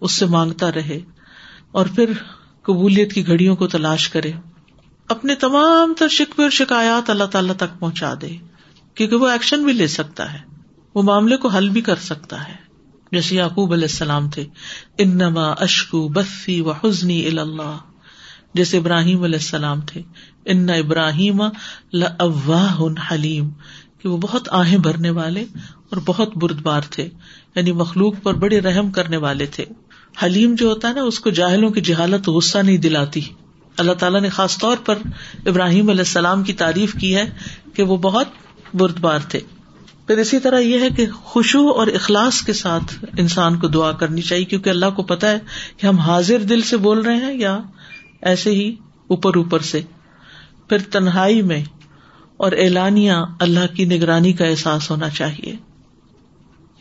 اس 0.00 0.12
سے 0.12 0.26
مانگتا 0.26 0.72
رہے۔ 0.72 1.00
اور 1.72 1.86
پھر 1.94 2.12
قبولیت 2.62 3.12
کی 3.12 3.26
گھڑیوں 3.26 3.56
کو 3.56 3.66
تلاش 3.66 4.08
کرے۔ 4.08 4.32
اپنے 5.08 5.34
تمام 5.34 5.94
تر 5.98 6.08
شکوے 6.08 6.42
اور 6.42 6.50
شکایات 6.50 7.10
اللہ 7.10 7.24
تعالیٰ 7.24 7.56
تک 7.56 7.80
پہنچا 7.80 8.14
دے، 8.20 8.36
کیونکہ 8.94 9.16
وہ 9.16 9.28
ایکشن 9.28 9.64
بھی 9.64 9.72
لے 9.72 9.86
سکتا 9.86 10.32
ہے، 10.32 10.38
وہ 10.94 11.02
معاملے 11.02 11.36
کو 11.36 11.48
حل 11.48 11.68
بھی 11.68 11.80
کر 11.80 11.96
سکتا 11.96 12.48
ہے۔ 12.48 12.54
جیسے 13.12 13.36
یعقوب 13.36 13.72
علیہ 13.72 13.84
السلام 13.84 14.30
تھے، 14.30 14.44
انما 14.98 15.50
اشکو 15.50 16.08
بسی 16.08 16.60
و 16.60 16.70
حسنی 16.70 17.26
اللہ 17.26 17.76
جیسے 18.54 18.78
ابراہیم 18.78 19.22
علیہ 19.22 19.38
السلام 19.38 19.80
تھے، 19.80 20.02
ان 20.44 20.70
ابراہیم 20.70 21.42
حلیم۔ 23.10 23.50
کہ 23.98 24.08
وہ 24.08 24.16
بہت 24.16 24.48
آہیں 24.52 24.78
بھرنے 24.78 25.10
والے 25.10 25.40
اور 25.56 25.96
بہت 26.04 26.36
بردبار 26.36 26.80
تھے 26.90 27.08
یعنی 27.54 27.72
مخلوق 27.72 28.14
پر 28.22 28.34
بڑے 28.34 28.60
رحم 28.60 28.90
کرنے 28.90 29.16
والے 29.16 29.46
تھے۔ 29.46 29.64
حلیم 30.24 30.54
جو 30.54 30.68
ہوتا 30.68 30.88
ہے 30.88 30.94
نا، 30.94 31.02
اس 31.02 31.20
کو 31.20 31.30
جاہلوں 31.30 31.70
کی 31.70 31.80
جہالت 31.80 32.28
غصہ 32.28 32.58
نہیں 32.58 32.76
دلاتی۔ 32.76 33.20
اللہ 33.76 33.92
تعالیٰ 33.92 34.20
نے 34.20 34.28
خاص 34.28 34.58
طور 34.58 34.76
پر 34.76 34.98
ابراہیم 35.46 35.88
علیہ 35.88 36.00
السلام 36.00 36.42
کی 36.42 36.52
تعریف 36.52 36.94
کی 36.94 37.16
ہے 37.16 37.30
کہ 37.74 37.82
وہ 37.82 37.96
بہت 37.96 38.26
بردبار 38.74 39.18
تھے۔ 39.18 39.40
پھر 40.06 40.18
اسی 40.18 40.38
طرح 40.38 40.58
یہ 40.58 40.80
ہے 40.80 40.88
کہ 40.90 41.06
خوشبو 41.10 41.70
اور 41.70 41.86
اخلاص 41.86 42.42
کے 42.42 42.52
ساتھ 42.52 43.04
انسان 43.18 43.58
کو 43.58 43.68
دعا 43.68 43.92
کرنی 43.92 44.22
چاہیے، 44.22 44.44
کیونکہ 44.44 44.70
اللہ 44.70 44.86
کو 44.96 45.02
پتا 45.02 45.30
ہے 45.30 45.38
کہ 45.76 45.86
ہم 45.86 45.98
حاضر 45.98 46.38
دل 46.38 46.62
سے 46.62 46.76
بول 46.76 47.00
رہے 47.00 47.16
ہیں 47.16 47.34
یا 47.38 47.58
ایسے 48.22 48.50
ہی 48.50 48.76
اوپر 49.06 49.36
اوپر 49.36 49.60
سے۔ 49.60 49.80
پھر 50.68 50.78
تنہائی 50.78 51.42
میں 51.42 51.64
اور 52.36 52.52
اعلانیہ 52.52 53.12
اللہ 53.40 53.74
کی 53.74 53.84
نگرانی 53.84 54.32
کا 54.32 54.44
احساس 54.44 54.90
ہونا 54.90 55.08
چاہیے۔ 55.08 55.56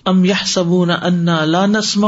ام 0.05 0.25
یا 0.25 0.35
سبون 0.45 0.89
انا 0.89 1.45
لا 1.45 1.65
نسم 1.65 2.05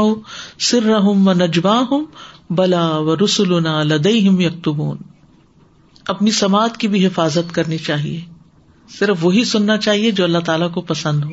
سر 0.58 0.82
رحم 0.82 1.28
و 1.28 1.32
نجبا 1.32 1.80
ہوں 1.90 2.06
بلا 2.50 2.98
و 2.98 3.16
رسول 3.16 3.64
لدئی 3.64 4.28
ہم 4.28 4.40
یکتبون۔ 4.40 4.96
اپنی 6.08 6.30
سماعت 6.30 6.76
کی 6.76 6.88
بھی 6.88 7.06
حفاظت 7.06 7.54
کرنی 7.54 7.78
چاہیے۔ 7.78 8.20
صرف 8.98 9.16
وہی 9.20 9.44
سننا 9.44 9.76
چاہیے 9.76 10.10
جو 10.10 10.24
اللہ 10.24 10.38
تعالیٰ 10.38 10.72
کو 10.72 10.80
پسند 10.80 11.24
ہو۔ 11.24 11.30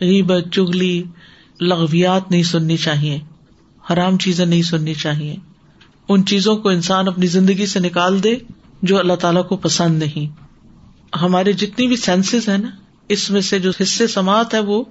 غیبت، 0.00 0.44
چگلی، 0.52 1.02
لغویات 1.60 2.30
نہیں 2.30 2.42
سننی 2.42 2.76
چاہیے۔ 2.76 3.20
حرام 3.92 4.18
چیزیں 4.18 4.46
نہیں 4.46 4.62
سننی 4.62 4.94
چاہیے۔ 4.94 5.36
ان 6.08 6.24
چیزوں 6.24 6.56
کو 6.56 6.68
انسان 6.68 7.08
اپنی 7.08 7.26
زندگی 7.26 7.66
سے 7.66 7.80
نکال 7.80 8.24
دے 8.24 8.36
جو 8.82 8.98
اللہ 8.98 9.12
تعالیٰ 9.12 9.48
کو 9.48 9.56
پسند 9.56 9.98
نہیں۔ 9.98 10.44
ہمارے 11.16 11.52
جتنی 11.52 11.86
بھی 11.86 11.96
سینسز 11.96 12.48
ہیں 12.48 12.58
نا، 12.58 12.68
اس 13.08 13.30
میں 13.30 13.40
سے 13.40 13.58
جو 13.58 13.70
حصے 13.82 14.06
سماعت 14.06 14.54
ہے 14.54 14.60
وہ 14.60 14.84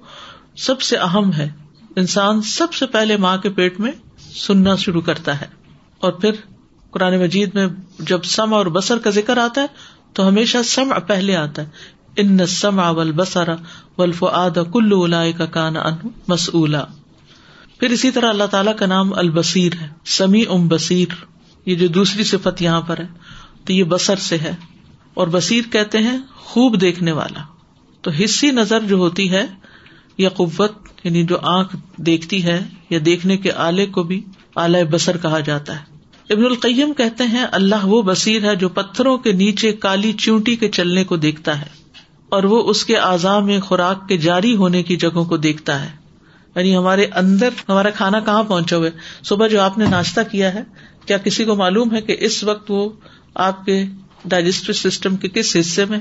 سب 0.56 0.80
سے 0.80 0.96
اہم 0.96 1.32
ہے۔ 1.32 1.50
انسان 1.96 2.42
سب 2.42 2.74
سے 2.74 2.86
پہلے 2.86 3.16
ماں 3.16 3.36
کے 3.36 3.50
پیٹ 3.50 3.80
میں 3.80 3.92
سننا 4.36 4.76
شروع 4.76 5.00
کرتا 5.00 5.40
ہے۔ 5.40 5.46
اور 5.98 6.12
پھر 6.12 6.30
قرآن 6.90 7.20
مجید 7.20 7.54
میں 7.54 7.66
جب 7.98 8.24
سم 8.24 8.54
اور 8.54 8.66
بسر 8.66 8.98
کا 8.98 9.10
ذکر 9.10 9.36
آتا 9.36 9.60
ہے، 9.60 9.66
تو 10.12 10.28
ہمیشہ 10.28 10.58
سم 10.64 10.92
پہلے 11.06 11.36
آتا 11.36 11.62
ہے۔ 11.62 11.68
ان 12.16 12.46
سم 12.46 12.80
اول 12.80 13.12
بسر 13.12 13.48
ولف 13.98 14.24
آد 14.32 14.50
کلو 14.72 15.06
کا 15.38 15.46
کان 15.46 15.76
ان 15.76 16.08
مسلا 16.28 16.84
پھر 17.80 17.90
اسی 17.90 18.10
طرح 18.10 18.28
اللہ 18.28 18.44
تعالیٰ 18.44 18.76
کا 18.76 18.86
نام 18.86 19.14
البصیر 19.14 19.72
ہے۔ 19.80 19.88
سمی 20.04 20.44
ام 20.48 20.68
بصیر۔ 20.68 21.08
یہ 21.66 21.74
جو 21.74 21.88
دوسری 21.88 22.24
صفت 22.24 22.62
یہاں 22.62 22.80
پر 22.80 22.98
ہے، 22.98 23.06
تو 23.64 23.72
یہ 23.72 23.84
بسر 23.84 24.16
سے 24.16 24.38
ہے۔ 24.38 24.52
اور 25.14 25.28
بصیر 25.28 25.62
کہتے 25.72 25.98
ہیں 25.98 26.18
خوب 26.36 26.80
دیکھنے 26.80 27.12
والا۔ 27.12 27.42
تو 28.02 28.10
حصی 28.10 28.50
نظر 28.50 28.80
جو 28.80 28.96
ہوتی 28.96 29.32
ہے 29.32 29.46
یا 30.18 30.28
قوت 30.28 30.72
یعنی 31.04 31.22
جو 31.22 31.38
آنکھ 31.42 31.76
دیکھتی 31.96 32.44
ہے 32.44 32.64
یا 32.90 32.98
دیکھنے 33.04 33.36
کے 33.36 33.52
آلے 33.52 33.86
کو 33.86 34.02
بھی 34.02 34.24
اعلی 34.56 34.84
بسر 34.84 35.16
کہا 35.16 35.40
جاتا 35.40 35.80
ہے۔ 35.80 35.94
ابن 36.30 36.44
القیم 36.44 36.92
کہتے 36.92 37.24
ہیں، 37.24 37.44
اللہ 37.52 37.84
وہ 37.84 38.02
بصیر 38.02 38.44
ہے 38.44 38.56
جو 38.56 38.68
پتھروں 38.68 39.18
کے 39.18 39.32
نیچے 39.32 39.72
کالی 39.72 40.12
چونٹی 40.12 40.56
کے 40.56 40.68
چلنے 40.68 41.04
کو 41.04 41.16
دیکھتا 41.16 41.60
ہے 41.60 41.66
اور 42.28 42.44
وہ 42.44 42.70
اس 42.70 42.84
کے 42.84 42.96
اعضاء 42.96 43.38
میں 43.38 43.60
خوراک 43.60 44.08
کے 44.08 44.16
جاری 44.16 44.56
ہونے 44.56 44.82
کی 44.82 44.96
جگہوں 44.96 45.24
کو 45.24 45.36
دیکھتا 45.36 45.82
ہے۔ 45.82 45.90
یعنی 46.56 46.76
ہمارے 46.76 47.06
اندر، 47.14 47.48
ہمارا 47.68 47.90
کھانا 47.90 48.20
کہاں 48.20 48.42
پہنچا 48.42 48.76
ہوئے 48.76 48.90
صبح 49.24 49.46
جو 49.46 49.60
آپ 49.60 49.78
نے 49.78 49.84
ناشتہ 49.90 50.20
کیا 50.30 50.54
ہے، 50.54 50.62
کیا 51.06 51.18
کسی 51.18 51.44
کو 51.44 51.54
معلوم 51.54 51.94
ہے 51.94 52.00
کہ 52.00 52.16
اس 52.20 52.44
وقت 52.44 52.70
وہ 52.70 52.90
آپ 53.34 53.64
کے 53.64 53.84
ڈائجسٹو 54.24 54.72
سسٹم 54.72 55.16
کے 55.16 55.28
کس 55.28 55.56
حصے 55.60 55.84
میں؟ 55.84 55.98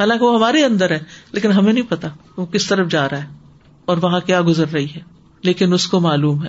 حالانکہ 0.00 0.24
وہ 0.24 0.36
ہمارے 0.36 0.64
اندر 0.64 0.90
ہے، 0.90 0.98
لیکن 1.32 1.52
ہمیں 1.52 1.72
نہیں 1.72 1.90
پتا 1.90 2.08
وہ 2.36 2.46
کس 2.46 2.66
طرف 2.66 2.88
جا 2.88 3.08
رہا 3.08 3.22
ہے۔ 3.22 3.43
اور 3.84 3.96
وہاں 4.02 4.20
کیا 4.20 4.42
گزر 4.42 4.72
رہی 4.72 4.86
ہے؟ 4.96 5.00
لیکن 5.42 5.72
اس 5.72 5.86
کو 5.86 6.00
معلوم 6.00 6.44
ہے۔ 6.44 6.48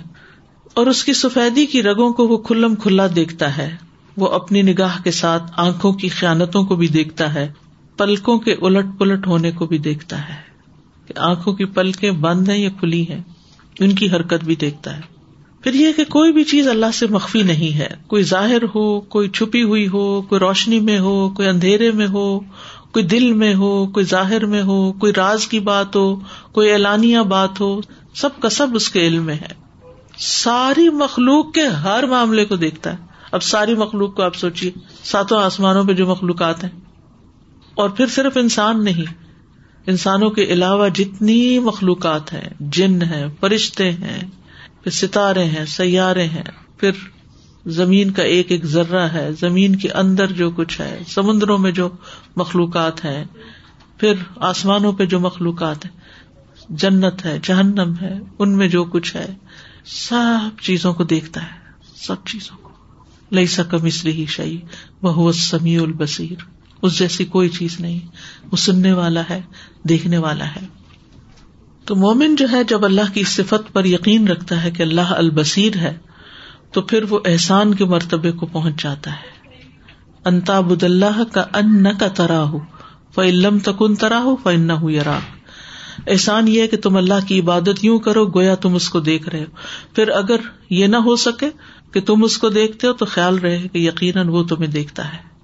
اور 0.74 0.86
اس 0.86 1.04
کی 1.04 1.12
سفیدی 1.12 1.66
کی 1.66 1.82
رگوں 1.82 2.12
کو 2.12 2.28
وہ 2.28 2.38
کھلم 2.38 2.74
کھلا 2.74 3.06
دیکھتا 3.16 3.56
ہے۔ 3.56 3.76
وہ 4.16 4.28
اپنی 4.28 4.62
نگاہ 4.62 5.02
کے 5.04 5.10
ساتھ 5.10 5.52
آنکھوں 5.56 5.92
کی 5.92 6.08
خیانتوں 6.08 6.64
کو 6.64 6.76
بھی 6.76 6.88
دیکھتا 6.88 7.34
ہے۔ 7.34 7.52
پلکوں 7.96 8.38
کے 8.38 8.52
الٹ 8.52 8.86
پلٹ 8.98 9.26
ہونے 9.26 9.50
کو 9.50 9.66
بھی 9.66 9.78
دیکھتا 9.78 10.28
ہے۔ 10.28 10.34
کہ 11.06 11.18
آنکھوں 11.18 11.52
کی 11.52 11.64
پلکیں 11.64 12.10
بند 12.10 12.48
ہیں 12.48 12.58
یا 12.58 12.68
کھلی 12.80 13.08
ہیں، 13.08 13.20
ان 13.80 13.92
کی 13.92 14.10
حرکت 14.10 14.44
بھی 14.44 14.56
دیکھتا 14.56 14.96
ہے۔ 14.96 15.00
پھر 15.62 15.74
یہ 15.74 15.92
کہ 15.96 16.04
کوئی 16.04 16.32
بھی 16.32 16.44
چیز 16.44 16.68
اللہ 16.68 16.90
سے 16.94 17.06
مخفی 17.10 17.42
نہیں 17.42 17.78
ہے۔ 17.78 17.88
کوئی 18.06 18.22
ظاہر 18.22 18.62
ہو، 18.74 19.00
کوئی 19.00 19.28
چھپی 19.28 19.62
ہوئی 19.62 19.88
ہو، 19.88 20.22
کوئی 20.22 20.38
روشنی 20.38 20.80
میں 20.80 20.98
ہو، 20.98 21.28
کوئی 21.28 21.48
اندھیرے 21.48 21.90
میں 21.90 22.06
ہو 22.06 22.40
کوئی 22.96 23.06
دل 23.06 23.32
میں 23.32 23.54
ہو، 23.54 23.86
کوئی 23.86 24.06
ظاہر 24.06 24.46
میں 24.46 24.62
ہو، 24.62 24.92
کوئی 24.92 25.12
راز 25.12 25.46
کی 25.46 25.60
بات 25.60 25.96
ہو، 25.96 26.16
کوئی 26.52 26.72
اعلانیہ 26.72 27.18
بات 27.18 27.60
ہو، 27.60 27.80
سب 28.14 28.40
کا 28.40 28.48
سب 28.48 28.66
اس 28.74 28.88
کے 28.88 29.06
علم 29.06 29.24
میں 29.24 29.34
ہے۔ 29.34 29.48
ساری 30.18 30.88
مخلوق 30.88 31.52
کے 31.52 31.62
ہر 31.62 32.06
معاملے 32.06 32.44
کو 32.44 32.56
دیکھتا 32.56 32.92
ہے۔ 32.92 32.96
اب 33.32 33.42
ساری 33.42 33.74
مخلوق 33.74 34.16
کو 34.16 34.22
آپ 34.22 34.34
سوچیے، 34.34 34.70
ساتوں 35.04 35.42
آسمانوں 35.42 35.84
پہ 35.84 35.92
جو 35.92 36.06
مخلوقات 36.06 36.64
ہیں۔ 36.64 36.70
اور 37.74 37.90
پھر 37.90 38.06
صرف 38.06 38.36
انسان 38.36 38.84
نہیں، 38.84 39.14
انسانوں 39.86 40.30
کے 40.30 40.44
علاوہ 40.44 40.88
جتنی 40.88 41.58
مخلوقات 41.58 42.32
ہیں، 42.32 42.48
جن 42.60 43.02
ہیں، 43.02 43.26
فرشتے 43.40 43.92
ہیں، 43.92 44.20
پھر 44.82 44.90
ستارے 44.90 45.44
ہیں، 45.44 45.64
سیارے 45.64 46.24
ہیں، 46.24 46.78
پھر 46.78 46.90
زمین 47.66 48.10
کا 48.10 48.22
ایک 48.22 48.52
ایک 48.52 48.64
ذرہ 48.64 49.08
ہے، 49.08 49.30
زمین 49.40 49.76
کے 49.76 49.90
اندر 49.90 50.32
جو 50.32 50.50
کچھ 50.50 50.80
ہے، 50.80 50.98
سمندروں 51.08 51.58
میں 51.58 51.70
جو 51.70 51.88
مخلوقات 52.36 53.04
ہیں، 53.04 53.24
پھر 53.98 54.14
آسمانوں 54.36 54.92
پہ 54.92 55.04
جو 55.04 55.20
مخلوقات 55.20 55.84
ہیں، 55.84 55.92
جنت 56.70 57.24
ہے، 57.24 57.38
جہنم 57.42 57.94
ہے، 58.02 58.18
ان 58.38 58.56
میں 58.56 58.68
جو 58.68 58.84
کچھ 58.84 59.16
ہے، 59.16 59.34
سب 59.84 60.60
چیزوں 60.60 60.94
کو 60.94 61.04
دیکھتا 61.04 61.42
ہے، 61.42 61.58
سب 61.96 62.14
چیزوں 62.26 62.56
کو۔ 62.62 62.70
لئی 63.32 63.46
سکم 63.46 63.84
اس 63.84 64.04
ہی 64.04 64.26
شعی 64.28 64.56
وہ 65.02 65.32
سمیع 65.32 65.82
البصیر۔ 65.82 66.44
اس 66.82 66.98
جیسی 66.98 67.24
کوئی 67.24 67.48
چیز 67.48 67.80
نہیں، 67.80 68.00
وہ 68.52 68.56
سننے 68.56 68.92
والا 68.92 69.22
ہے، 69.30 69.42
دیکھنے 69.88 70.18
والا 70.18 70.46
ہے۔ 70.46 70.66
تو 71.84 71.96
مومن 71.96 72.36
جو 72.36 72.46
ہے، 72.52 72.64
جب 72.64 72.84
اللہ 72.84 73.14
کی 73.14 73.24
صفت 73.24 73.72
پر 73.72 73.84
یقین 73.84 74.28
رکھتا 74.28 74.64
ہے 74.64 74.70
کہ 74.70 74.82
اللہ 74.82 75.00
البصیر 75.00 75.76
ہے 75.76 75.98
تو 76.76 76.82
پھر 76.82 77.04
وہ 77.08 77.18
احسان 77.24 77.74
کے 77.74 77.84
مرتبے 77.84 78.32
کو 78.32 78.46
پہنچ 78.46 78.82
جاتا 78.82 79.10
ہے۔ 79.10 79.36
انتا 80.24 80.60
بد 80.60 80.82
اللہ 80.82 81.24
کا 81.32 81.40
ان 81.40 81.82
نہ 81.82 81.88
کا 82.00 82.08
ترا 82.08 82.42
ہو 82.42 82.58
فلم 83.14 83.58
تکن 83.58 83.94
ترا 83.94 84.18
ہو 84.18 84.36
فن 84.42 84.70
ہو 84.70 84.90
یا 84.90 85.18
احسان 86.06 86.48
یہ 86.48 86.60
ہے 86.60 86.66
کہ 86.66 86.76
تم 86.76 86.96
اللہ 86.96 87.26
کی 87.26 87.40
عبادت 87.40 87.84
یوں 87.84 87.98
کرو 87.98 88.26
گویا 88.26 88.54
تم 88.54 88.74
اس 88.74 88.90
کو 88.90 89.00
دیکھ 89.00 89.28
رہے 89.28 89.40
ہو۔ 89.40 89.56
پھر 89.94 90.08
اگر 90.08 90.36
یہ 90.70 90.86
نہ 90.86 90.96
ہو 90.96 91.16
سکے 91.16 91.50
کہ 91.92 92.00
تم 92.00 92.24
اس 92.24 92.38
کو 92.38 92.48
دیکھتے 92.48 92.86
ہو 92.86 92.92
تو 92.92 93.04
خیال 93.04 93.38
رہے 93.38 93.68
کہ 93.68 93.78
یقیناً 93.78 94.28
وہ 94.28 94.44
تمہیں 94.44 94.70
دیکھتا 94.70 95.12
ہے۔ 95.12 95.35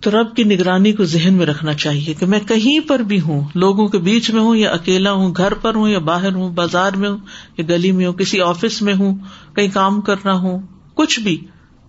تو 0.00 0.10
رب 0.10 0.36
کی 0.36 0.44
نگرانی 0.44 0.92
کو 0.92 1.04
ذہن 1.04 1.34
میں 1.34 1.46
رکھنا 1.46 1.74
چاہیے 1.74 2.14
کہ 2.14 2.26
میں 2.26 2.40
کہیں 2.40 2.88
پر 2.88 2.98
بھی 2.98 3.20
ہوں، 3.20 3.40
لوگوں 3.54 3.88
کے 3.88 3.98
بیچ 3.98 4.30
میں 4.30 4.42
ہوں 4.42 4.56
یا 4.56 4.70
اکیلا 4.70 5.12
ہوں، 5.12 5.34
گھر 5.36 5.54
پر 5.54 5.74
ہوں 5.74 5.88
یا 5.88 5.98
باہر 5.98 6.34
ہوں، 6.34 6.50
بازار 6.50 6.92
میں 6.92 7.08
ہوں 7.08 7.18
یا 7.58 7.64
گلی 7.68 7.92
میں 7.92 8.06
ہوں، 8.06 8.12
کسی 8.12 8.40
آفس 8.40 8.82
میں 8.82 8.94
ہوں، 8.94 9.16
کہیں 9.54 9.68
کام 9.68 10.00
کر 10.00 10.14
رہا 10.24 10.32
ہوں، 10.32 10.62
کچھ 10.94 11.20
بھی، 11.20 11.40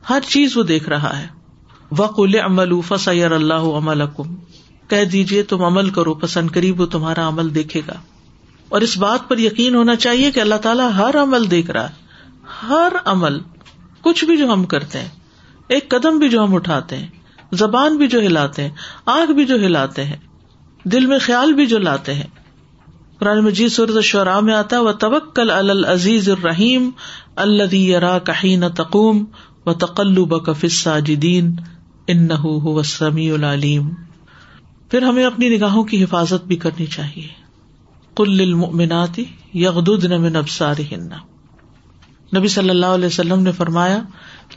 ہر 0.09 0.19
چیز 0.27 0.57
وہ 0.57 0.63
دیکھ 0.63 0.89
رہا 0.89 1.19
ہے۔ 1.19 1.27
وقل 1.97 2.35
عمل 2.35 2.81
فسر 2.87 3.31
اللہ 3.31 3.53
عمل 3.53 4.01
کہہ 4.89 5.03
دیجیے 5.03 5.43
تم 5.43 5.63
عمل 5.63 5.89
کرو، 5.89 6.13
پسند 6.13 6.51
قریب 6.51 6.81
وہ 6.81 6.85
تمہارا 6.85 7.27
عمل 7.27 7.55
دیکھے 7.55 7.81
گا۔ 7.87 7.93
اور 8.69 8.81
اس 8.81 8.97
بات 8.97 9.29
پر 9.29 9.37
یقین 9.37 9.75
ہونا 9.75 9.95
چاہیے 9.95 10.31
کہ 10.31 10.39
اللہ 10.39 10.55
تعالیٰ 10.55 10.91
ہر 10.91 11.23
عمل 11.23 11.51
دیکھ 11.51 11.71
رہا 11.71 11.89
ہے۔ 11.89 11.93
ہر 12.69 12.93
عمل، 13.05 13.39
کچھ 14.01 14.25
بھی 14.25 14.37
جو 14.37 14.53
ہم 14.53 14.63
کرتے 14.63 14.99
ہیں، 14.99 15.09
ایک 15.67 15.89
قدم 15.89 16.17
بھی 16.17 16.29
جو 16.29 16.43
ہم 16.43 16.55
اٹھاتے 16.55 16.97
ہیں 16.97 17.07
زبان 17.51 17.97
بھی 17.97 18.07
جو 18.07 18.19
ہلاتے 18.19 18.61
ہیں، 18.61 18.69
آنکھ 19.05 19.31
بھی 19.31 19.45
جو 19.45 19.55
ہلاتے 19.55 20.03
ہیں، 20.03 20.15
دل 20.83 21.05
میں 21.05 21.19
خیال 21.19 21.53
بھی 21.53 21.65
جو 21.65 21.79
لاتے 21.79 22.13
ہیں۔ 22.13 22.27
قرآن 23.19 23.39
مجید 23.39 23.71
صورت 23.71 24.03
شعراء 24.03 24.39
میں 24.39 24.53
آتا 24.53 24.81
و 24.81 24.91
توکل 24.91 25.51
العزیز 25.51 26.29
الرحیم 26.29 26.89
اللہ 27.35 28.19
کہین 28.25 28.63
تقوم 28.75 29.25
و 29.65 29.73
تقلب 29.73 30.33
ساجدین 30.71 31.55
ان 32.07 32.27
سمیع 32.85 33.33
العلیم 33.33 33.89
پھر 34.89 35.01
ہمیں 35.01 35.25
اپنی 35.25 35.49
نگاہوں 35.49 35.83
کی 35.83 36.03
حفاظت 36.03 36.45
بھی 36.45 36.55
کرنی 36.55 36.85
چاہیے۔ 36.85 37.27
کل 38.15 38.41
المناتی 38.41 39.25
یغدن 39.53 40.21
من 40.21 40.35
ابصارہن 40.35 41.09
نبی 42.37 42.47
صلی 42.47 42.69
اللہ 42.69 42.85
علیہ 42.85 43.05
وسلم 43.05 43.43
نے 43.43 43.51
فرمایا 43.51 43.99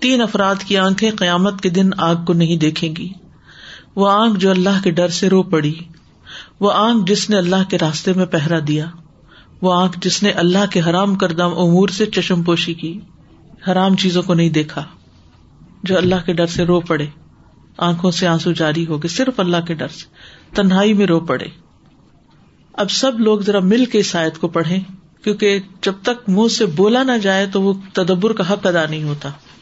تین 0.01 0.21
افراد 0.21 0.55
کی 0.67 0.77
آنکھیں 0.77 1.11
قیامت 1.11 1.61
کے 1.61 1.71
دن 1.71 1.91
آگ 1.99 2.17
کو 2.27 2.33
نہیں 2.33 2.57
دیکھیں 2.57 2.97
گی۔ 2.97 3.09
وہ 3.97 4.11
آنکھ 4.11 4.41
جو 4.41 4.51
اللہ 4.51 4.83
کے 4.85 4.91
ڈر 4.91 5.09
سے 5.09 5.29
رو 5.29 5.43
پڑی، 5.43 5.75
وہ 6.61 6.73
آنکھ 6.73 7.11
جس 7.11 7.31
نے 7.31 7.37
اللہ 7.37 7.71
کے 7.71 7.79
راستے 7.79 8.13
میں 8.13 8.27
پہرا 8.27 8.59
دیا، 8.69 8.87
وہ 9.63 9.73
آنکھ 9.73 9.99
جس 10.03 10.23
نے 10.23 10.31
اللہ 10.31 10.67
کے 10.71 10.81
حرام 10.81 11.15
کردہ 11.15 11.43
امور 11.43 11.89
سے 11.89 12.07
چشم 12.07 12.43
پوشی 12.43 12.75
کی، 12.75 13.01
حرام 13.69 13.97
چیزوں 13.97 14.23
کو 14.23 14.35
نہیں 14.35 14.49
دیکھا۔ 14.49 14.85
جو 15.83 15.97
اللہ 15.97 16.15
کے 16.27 16.33
ڈر 16.33 16.47
سے 16.47 16.65
رو 16.65 16.81
پڑے، 16.81 17.07
آنکھوں 17.79 18.11
سے 18.11 18.27
آنسو 18.27 18.53
جاری 18.53 18.87
ہو 18.87 19.03
گئے، 19.03 19.09
صرف 19.09 19.41
اللہ 19.41 19.57
کے 19.67 19.75
ڈر 19.75 19.89
سے، 19.89 20.05
تنہائی 20.55 20.93
میں 20.93 21.07
رو 21.07 21.21
پڑے۔ 21.21 21.47
اب 22.73 22.91
سب 22.91 23.21
لوگ 23.21 23.41
ذرا 23.41 23.61
مل 23.61 23.85
کے 23.85 23.99
اس 23.99 24.17
آیت 24.17 24.39
کو 24.39 24.49
پڑھیں، 24.49 24.81
کیونکہ 25.25 25.61
جب 25.83 25.93
تک 26.03 26.29
منہ 26.29 26.49
سے 26.49 26.67
بولا 26.67 27.03
نہ 27.03 27.19
جائے 27.23 27.47
تو 27.47 27.63
وہ 27.63 27.73
تدبر 27.93 28.33
کا 28.33 28.53
حق 28.53 28.67
ادا 28.67 28.87
نہیں 28.91 29.03
ہوتا۔ 29.03 29.31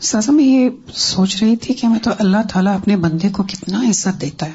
سازا 0.00 0.32
میں 0.32 0.44
یہ 0.44 0.68
سوچ 0.94 1.42
رہی 1.42 1.56
تھی 1.56 1.74
کہ 1.74 1.88
میں 1.88 1.98
تو 1.98 2.10
اللہ 2.18 2.36
تعالیٰ 2.52 2.74
اپنے 2.74 2.96
بندے 2.96 3.28
کو 3.28 3.42
کتنا 3.42 3.80
عزت 3.80 4.20
دیتا 4.20 4.46
ہے 4.46 4.52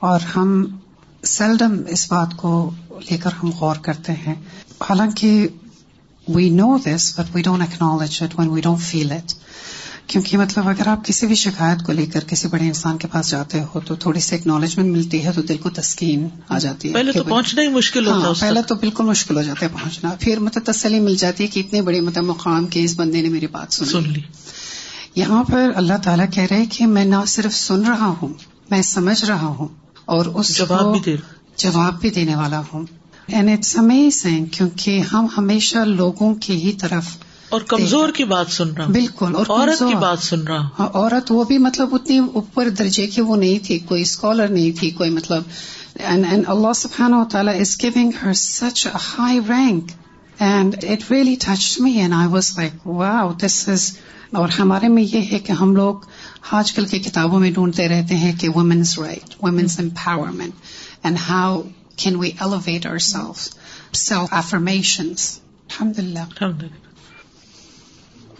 اور 0.00 0.20
ہم 0.36 0.66
سیلڈم 1.22 1.80
اس 1.88 2.12
بات 2.12 2.36
کو 2.36 2.70
لے 3.10 3.16
کر 3.16 3.30
ہم 3.42 3.50
غور 3.50 3.76
کرتے 3.76 4.12
ہیں۔ 4.12 4.34
حالانکہ 4.80 5.48
we 6.28 6.50
know 6.50 6.78
this 6.78 7.20
but 7.20 7.36
we 7.36 7.42
don't 7.42 7.62
acknowledge 7.62 8.22
it 8.22 8.38
when 8.38 8.48
we 8.48 8.60
don't 8.60 8.80
feel 8.80 9.12
it 9.12 9.32
کیونکہ 10.08 10.38
مطلب 10.38 10.68
اگر 10.68 10.88
آپ 10.88 11.04
کسی 11.04 11.26
بھی 11.26 11.34
شکایت 11.34 11.86
کو 11.86 11.92
لے 11.92 12.06
کر 12.06 12.24
کسی 12.24 12.48
بڑے 12.48 12.66
انسان 12.66 12.98
کے 12.98 13.08
پاس 13.12 13.30
جاتے 13.30 13.60
ہو 13.60 13.80
تو 13.80 13.94
تھوڑی 13.94 14.20
سی 14.20 14.36
اکنالجمنٹ 14.36 14.88
ملتی 14.96 15.24
ہے 15.24 15.32
تو 15.32 15.42
دل 15.42 15.56
کو 15.56 15.70
تسکین 15.70 16.28
آ 16.48 16.58
جاتی 16.58 16.88
ہے 16.88 16.94
پہلے 16.94 17.12
تو 17.12 17.24
پہنچنا 17.24 17.62
ہی 17.62 17.68
مشکل 17.68 18.06
ہوتا 18.06 18.26
ہاں 18.26 18.34
پہلے 18.40 18.62
تو 18.62 18.74
بالکل 18.74 19.04
مشکل 19.04 19.36
ہو 19.36 19.42
جاتا 19.42 19.66
ہے 19.66 19.70
پہنچنا۔ 19.72 20.14
پھر 20.20 20.38
مطلب 20.38 20.62
تسلی 20.64 21.00
مل 21.00 21.16
جاتی 21.16 21.44
ہے 21.44 21.48
کہ 21.48 21.60
اتنے 21.60 21.82
بڑے 21.82 22.00
مطلب 22.00 22.24
مقام 22.24 22.66
کے 22.66 22.84
اس 22.84 22.94
بندے 22.96 23.22
نے 23.22 23.28
میری 23.28 23.46
بات 23.46 23.72
سن 23.72 24.12
لی۔ 24.12 24.20
یہاں 25.14 25.44
پر 25.44 25.70
اللہ 25.74 25.92
تعالیٰ 26.04 26.26
کہہ 26.32 26.46
رہے 26.50 26.64
کہ 26.66 26.86
میں 26.86 27.04
نہ 27.04 27.16
صرف 27.26 27.54
سن 27.54 27.84
رہا 27.84 28.14
ہوں 28.22 28.34
میں 28.70 28.82
سمجھ 28.82 29.24
رہا 29.24 29.46
ہوں 29.46 29.68
اور 30.04 30.26
اس 30.26 30.56
جواب 30.56 30.92
بھی 30.92 31.00
دے 31.00 31.16
جواب 31.56 32.00
بھی 32.00 32.10
دینے 32.10 32.34
والا 32.34 32.62
ہوں۔ 32.72 32.86
اینڈ 33.26 33.50
اٹس 33.50 33.78
امیزنگ 33.78 34.46
کیونکہ 34.46 35.00
ہم 35.00 35.26
ہمیشہ 35.38 35.78
لوگوں 35.78 36.34
کی 36.34 36.52
ہی 36.52 36.72
طرف 36.72 37.04
اور 37.48 37.60
کمزور 37.60 38.08
کی 38.08 38.24
بات 38.24 38.50
سن 38.50 38.68
رہا 38.68 38.86
بالکل 38.86 39.36
اور 39.36 39.46
عورت 39.48 39.78
کی 39.78 39.94
بات 39.94 40.18
سن 40.18 40.40
رہا 40.40 40.58
ہوں۔ 40.58 40.68
ہاں، 40.78 40.88
عورت 40.94 41.32
وہ 41.32 41.44
بھی 41.44 41.58
مطلب 41.58 41.88
اتنی 41.92 42.18
اوپر 42.18 42.68
درجے 42.68 43.06
کی 43.06 43.20
وہ 43.20 43.36
نہیں 43.36 43.58
تھی 43.58 43.78
کوئی 43.78 44.02
اسکالر 44.02 44.48
نہیں 44.48 44.78
تھی 44.78 44.90
کوئی 44.90 45.10
مطلب۔ 45.10 45.42
اینڈ 45.94 46.44
اللہ 46.46 46.72
سبحانہ 46.74 47.16
تعالیٰ 47.30 47.60
is 47.60 47.76
giving 47.82 48.10
her 48.24 48.32
such 48.32 48.86
high 48.86 49.40
rank 49.48 49.84
and 50.38 50.76
it 50.82 51.12
really 51.12 51.34
touch 51.40 51.80
me 51.80 51.90
and 51.90 52.14
I 52.14 52.28
was 52.28 52.58
like 52.58 52.86
wow 52.86 53.32
this 53.32 53.68
is 53.68 53.96
اور 54.32 54.48
ہمارے 54.48 54.88
میں 54.88 55.02
یہ 55.02 55.20
ہے 55.32 55.38
کہ 55.38 55.52
ہم 55.52 55.76
لوگ 55.76 55.94
آج 56.50 56.72
کل 56.72 56.86
کی 56.86 56.98
کتابوں 56.98 57.40
میں 57.40 57.50
ڈھونڈتے 57.50 57.88
رہتے 57.88 58.16
ہیں 58.16 58.32
کہ 58.40 58.48
women's 58.48 58.98
right 58.98 59.34
women's 59.42 59.78
empowerment 59.80 60.52
and 61.02 61.16
how 61.28 61.62
can 61.96 62.16
we 62.16 62.30
elevate 62.40 62.86
our 62.86 62.98
self 62.98 63.48
self 63.92 64.28
affirmation 64.30 65.08
الحمد 65.08 65.98
للہ 65.98 66.20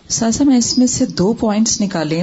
ساسا 0.09 0.44
میں 0.44 0.59
اس 0.59 0.79
میں 0.79 0.87
سے 0.87 1.07
دو 1.07 1.33
پوائنٹس 1.33 1.81
نکالے 1.81 2.23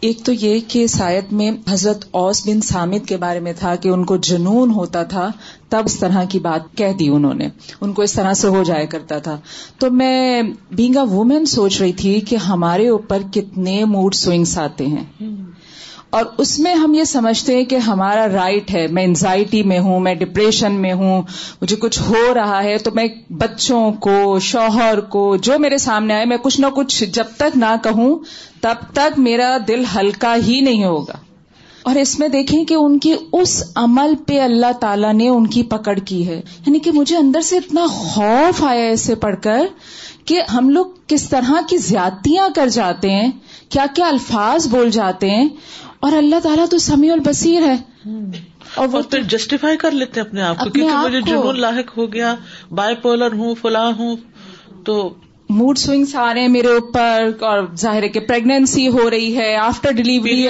ایک 0.00 0.20
تو 0.24 0.32
یہ 0.32 0.60
کہ 0.68 0.86
شاید 0.86 1.24
میں 1.32 1.50
حضرت 1.70 2.04
اوس 2.10 2.46
بن 2.46 2.60
سامد 2.60 3.08
کے 3.08 3.16
بارے 3.16 3.40
میں 3.40 3.52
تھا 3.58 3.74
کہ 3.74 3.88
ان 3.88 4.04
کو 4.04 4.16
جنون 4.16 4.70
ہوتا 4.70 5.02
تھا، 5.02 5.30
تب 5.68 5.82
اس 5.84 5.98
طرح 5.98 6.24
کی 6.24 6.38
بات 6.38 6.76
کہہ 6.76 6.92
دی 6.98 7.08
انہوں 7.08 7.34
نے۔ 7.34 7.48
ان 7.80 7.92
کو 7.92 8.02
اس 8.02 8.12
طرح 8.12 8.34
سے 8.34 8.48
ہو 8.48 8.62
جایا 8.62 8.84
کرتا 8.84 9.18
تھا۔ 9.18 9.38
تو 9.78 9.90
میں 9.90 10.42
بینگ 10.70 10.96
اے 10.96 11.02
وومین 11.02 11.46
سوچ 11.46 11.80
رہی 11.80 11.92
تھی 11.92 12.20
کہ 12.20 12.36
ہمارے 12.36 12.88
اوپر 12.88 13.18
کتنے 13.32 13.84
موڈ 13.84 14.14
سوئنگس 14.14 14.58
آتے 14.58 14.86
ہیں۔ 14.86 15.04
اور 16.12 16.24
اس 16.38 16.58
میں 16.58 16.74
ہم 16.74 16.94
یہ 16.94 17.04
سمجھتے 17.04 17.56
ہیں 17.56 17.64
کہ 17.64 17.76
ہمارا 17.76 18.26
رائٹ 18.28 18.74
ہے۔ 18.74 18.86
میں 18.86 19.04
انزائٹی 19.04 19.62
میں 19.62 19.78
ہوں، 19.78 20.00
میں 20.00 20.14
ڈپریشن 20.14 20.72
میں 20.72 20.92
ہوں، 20.92 21.22
مجھے 21.62 21.76
کچھ 21.76 22.00
ہو 22.02 22.34
رہا 22.34 22.64
ہے 22.64 22.78
تو 22.78 22.90
میں 22.94 23.32
بچوں 23.32 23.92
کو، 23.92 24.38
شوہر 24.38 25.00
کو، 25.00 25.36
جو 25.36 25.58
میرے 25.58 25.78
سامنے 25.78 26.14
آئے، 26.14 26.24
میں 26.24 26.36
کچھ 26.36 26.60
نہ 26.60 26.66
کچھ 26.66 27.04
جب 27.04 27.24
تک 27.36 27.56
نہ 27.56 27.74
کہوں، 27.82 28.18
تب 28.60 28.74
تک 28.92 29.18
میرا 29.18 29.56
دل 29.68 29.84
ہلکا 29.96 30.36
ہی 30.46 30.60
نہیں 30.60 30.84
ہوگا۔ 30.84 31.12
اور 31.82 31.94
اس 31.94 32.18
میں 32.18 32.28
دیکھیں 32.28 32.64
کہ 32.64 32.74
ان 32.74 32.98
کی 32.98 33.14
اس 33.32 33.64
عمل 33.74 34.14
پہ 34.26 34.40
اللہ 34.40 34.72
تعالیٰ 34.80 35.12
نے 35.12 35.28
ان 35.28 35.46
کی 35.46 35.62
پکڑ 35.62 35.98
کی 35.98 36.28
ہے۔ 36.28 36.42
یعنی 36.66 36.78
کہ 36.78 36.90
مجھے 36.90 37.16
اندر 37.16 37.40
سے 37.40 37.56
اتنا 37.56 37.86
خوف 37.86 38.64
آیا 38.64 38.88
اسے 38.90 39.14
پڑھ 39.14 39.36
کر 39.42 39.60
کہ 40.24 40.42
ہم 40.52 40.68
لوگ 40.68 40.86
کس 41.06 41.28
طرح 41.28 41.52
کی 41.68 41.76
زیادتیاں 41.76 42.48
کر 42.54 42.68
جاتے 42.68 43.10
ہیں، 43.10 43.30
کیا 43.68 43.86
کیا 43.94 44.08
الفاظ 44.08 44.68
بول 44.68 44.90
جاتے 44.90 45.30
ہیں۔ 45.30 45.48
اور 46.02 46.12
اللہ 46.12 46.40
تعالیٰ 46.42 46.64
تو 46.70 46.78
سمیع 46.78 47.12
البصیر 47.12 47.62
ہے۔ 47.62 47.76
اور 48.74 48.88
وہ 48.92 49.02
پھر 49.02 49.22
جسٹیفائی 49.22 49.76
کر 49.76 49.90
لیتے 49.90 50.20
اپنے 50.20 50.42
آپ 50.42 50.58
کو 50.58 50.70
کیونکہ 50.70 50.96
مجھے 50.96 51.20
جنون 51.20 51.60
لاحق 51.60 51.98
ہو 51.98 52.12
گیا 52.12 52.34
بائی 52.70 52.94
پولر 52.94 53.32
ہوں 53.32 53.54
فلاں 53.54 53.92
ہوں 53.98 54.16
تو 54.84 55.14
موڈ 55.48 55.78
سوئنگس 55.78 56.14
آ 56.14 56.34
رہے 56.34 56.40
ہیں 56.40 56.48
میرے 56.48 56.66
اوپر 56.66 57.30
اور 57.40 57.62
ظاہر 57.76 58.02
ہے 58.02 58.08
کہ 58.08 58.20
پریگنینسی 58.20 58.88
ہو 58.88 59.10
رہی 59.10 59.36
ہے 59.36 59.56
آفٹر 59.56 59.92
ڈلیوری 59.92 60.48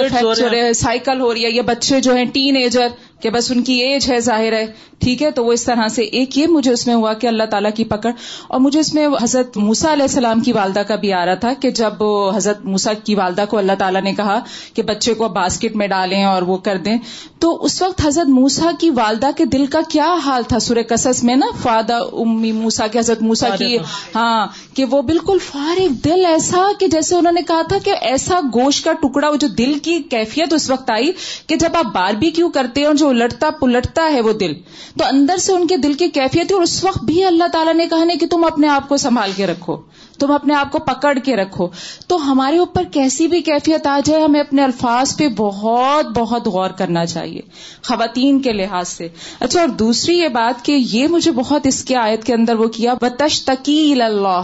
سائیکل 0.73 1.21
ہو 1.21 1.33
رہی 1.33 1.45
ہے 1.45 1.49
یہ 1.49 1.61
بچے 1.61 1.99
جو 1.99 2.15
ہیں 2.15 2.25
ٹین 2.25 2.55
ایجر 2.55 2.87
کہ 3.23 3.29
بس 3.29 3.51
ان 3.51 3.63
کی 3.63 3.73
ایج 3.73 4.11
ہے 4.11 4.19
ظاہر 4.19 4.53
ہے 4.53 4.65
ٹھیک 4.99 5.21
ہے 5.23 5.31
تو 5.31 5.45
وہ 5.45 5.53
اس 5.53 5.63
طرح 5.63 5.87
سے 5.87 6.01
ایک 6.01 6.37
یہ 6.37 6.47
مجھے 6.47 6.71
اس 6.71 6.87
میں 6.87 6.95
ہوا 6.95 7.13
کہ 7.13 7.27
اللہ 7.27 7.43
تعالیٰ 7.43 7.71
کی 7.75 7.83
پکڑ۔ 7.83 8.11
اور 8.47 8.59
مجھے 8.59 8.79
اس 8.79 8.93
میں 8.93 9.07
حضرت 9.21 9.57
موسا 9.57 9.93
علیہ 9.93 10.03
السلام 10.03 10.39
کی 10.39 10.51
والدہ 10.51 10.79
کا 10.79 10.95
بھی 10.95 11.13
آ 11.13 11.25
رہا 11.25 11.33
تھا 11.33 11.53
کہ 11.53 11.71
جب 11.71 12.03
حضرت 12.35 12.65
موسا 12.65 12.93
کی 12.93 13.15
والدہ 13.15 13.45
کو 13.49 13.57
اللہ 13.57 13.71
تعالیٰ 13.79 14.01
نے 14.01 14.13
کہا 14.13 14.39
کہ 14.73 14.83
بچے 14.83 15.13
کو 15.13 15.27
باسکٹ 15.29 15.75
میں 15.75 15.87
ڈالیں 15.87 16.23
اور 16.23 16.41
وہ 16.41 16.57
کر 16.57 16.77
دیں 16.77 16.97
تو 17.39 17.63
اس 17.63 17.81
وقت 17.81 18.01
حضرت 18.05 18.29
موسا 18.29 18.71
کی 18.79 18.89
والدہ 18.89 19.29
کے 19.37 19.45
دل 19.45 19.65
کا 19.65 19.79
کیا 19.89 20.15
حال 20.25 20.43
تھا؟ 20.43 20.59
سورہ 20.59 20.83
قصص 20.89 21.23
میں 21.23 21.35
نا 21.35 21.45
فادا 21.61 21.97
امی 21.97 22.51
موسا 22.51 22.87
کے 22.87 22.99
حضرت 22.99 23.21
موسا 23.21 23.49
کی 23.49 23.77
ہاں 24.15 24.47
کہ 24.73 24.85
وہ 24.85 25.01
بالکل 25.01 25.37
فارغ 25.51 25.87
دل 25.87 26.25
ایسا 26.25 26.67
کہ 26.79 26.87
جیسے 26.87 27.15
انہوں 27.15 27.33
نے 27.33 27.41
کہا 27.47 27.61
تھا 27.61 27.77
کہ 27.83 27.93
ایسا 28.01 28.39
گوشت 28.39 28.83
کا 28.83 28.93
ٹکڑا 28.93 29.29
وہ 29.29 29.35
جو 29.35 29.47
دل 29.47 29.79
کی 29.79 29.99
کیفیت 30.09 30.53
اس 30.53 30.69
وقت 30.69 30.91
آئی 30.91 31.11
کہ 31.47 31.55
جب 31.55 31.69
آپ 31.73 31.93
بار 31.93 32.13
بھی 32.13 32.31
کیوں 32.31 32.49
کرتے 32.49 32.81
ہیں 32.81 32.93
جو 32.93 33.12
الٹتا 33.21 33.49
پلٹتا 33.49 34.11
ہے 34.13 34.21
وہ 34.21 34.33
دل۔ 34.33 34.53
تو 34.99 35.05
اندر 35.05 35.37
سے 35.37 35.53
ان 35.53 35.67
کے 35.67 35.77
دل 35.77 35.93
کی 35.93 36.07
کیفیت 36.07 36.51
ہے 36.51 36.53
اور 36.53 36.61
اس 36.61 36.83
وقت 36.83 37.03
بھی 37.03 37.23
اللہ 37.23 37.43
تعالیٰ 37.51 37.73
نے 37.73 37.87
کہا 37.87 38.03
نہیں 38.03 38.19
کہ 38.19 38.27
تم 38.27 38.43
اپنے 38.43 38.67
آپ 38.67 38.89
کو 38.89 38.97
سنبھال 38.97 39.31
کے 39.35 39.47
رکھو۔ 39.47 39.77
تم 40.19 40.31
اپنے 40.31 40.53
آپ 40.53 40.71
کو 40.71 40.79
پکڑ 40.79 41.17
کے 41.23 41.35
رکھو۔ 41.35 41.67
تو 42.07 42.31
ہمارے 42.31 42.57
اوپر 42.57 42.83
کیسی 42.91 43.27
بھی 43.27 43.41
کیفیت 43.41 43.87
آ 43.87 43.99
جائے، 44.05 44.23
ہمیں 44.23 44.39
اپنے 44.39 44.63
الفاظ 44.63 45.17
پہ 45.17 45.27
بہت 45.37 46.05
بہت 46.05 46.47
غور 46.47 46.69
کرنا 46.69 47.05
چاہیے، 47.05 47.41
خواتین 47.87 48.41
کے 48.41 48.53
لحاظ 48.53 48.87
سے۔ 48.87 49.07
اچھا 49.39 49.59
اور 49.59 49.67
دوسری 49.67 50.17
یہ 50.17 50.27
بات 50.27 50.65
کہ 50.65 50.71
یہ 50.71 51.07
مجھے 51.07 51.31
بہت 51.31 51.67
اس 51.67 51.85
کے 51.85 51.95
آیت 51.95 52.23
کے 52.23 52.33
اندر 52.33 52.55
وہ 52.55 52.67
کیا 52.67 52.93
بتش 52.93 53.45
تکیل 53.45 54.01
اللہ 54.01 54.43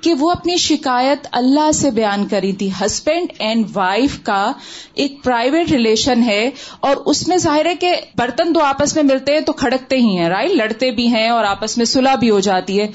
کہ 0.00 0.14
وہ 0.14 0.30
اپنی 0.30 0.56
شکایت 0.56 1.26
اللہ 1.32 1.72
سے 1.72 1.90
بیان 1.90 2.26
کری 2.26 2.52
تھی۔ 2.52 2.70
ہسبینڈ 2.80 3.32
اینڈ 3.38 3.66
وائف 3.74 4.22
کا 4.22 4.52
ایک 4.94 5.24
پرائیویٹ 5.24 5.70
ریلیشن 5.70 6.22
ہے 6.22 6.50
اور 6.80 6.96
اس 6.96 7.28
میں 7.28 7.36
ظاہر 7.36 7.66
ہے 7.66 7.74
کہ 7.74 7.96
برتن 8.18 8.54
دو 8.54 8.60
آپس 8.60 8.94
میں 8.94 9.02
ملتے 9.02 9.32
ہیں 9.32 9.40
تو 9.40 9.52
کھڑکتے 9.52 9.96
ہی 9.96 10.18
ہیں 10.18 10.28
رائٹ 10.28 10.50
لڑتے 10.50 10.90
بھی 10.90 11.06
ہیں 11.06 11.28
اور 11.28 11.44
آپس 11.44 11.76
میں 11.76 11.84
صلح 11.84 12.14
بھی 12.14 12.30
ہو 12.30 12.40
جاتی 12.40 12.80
ہے۔ 12.80 12.86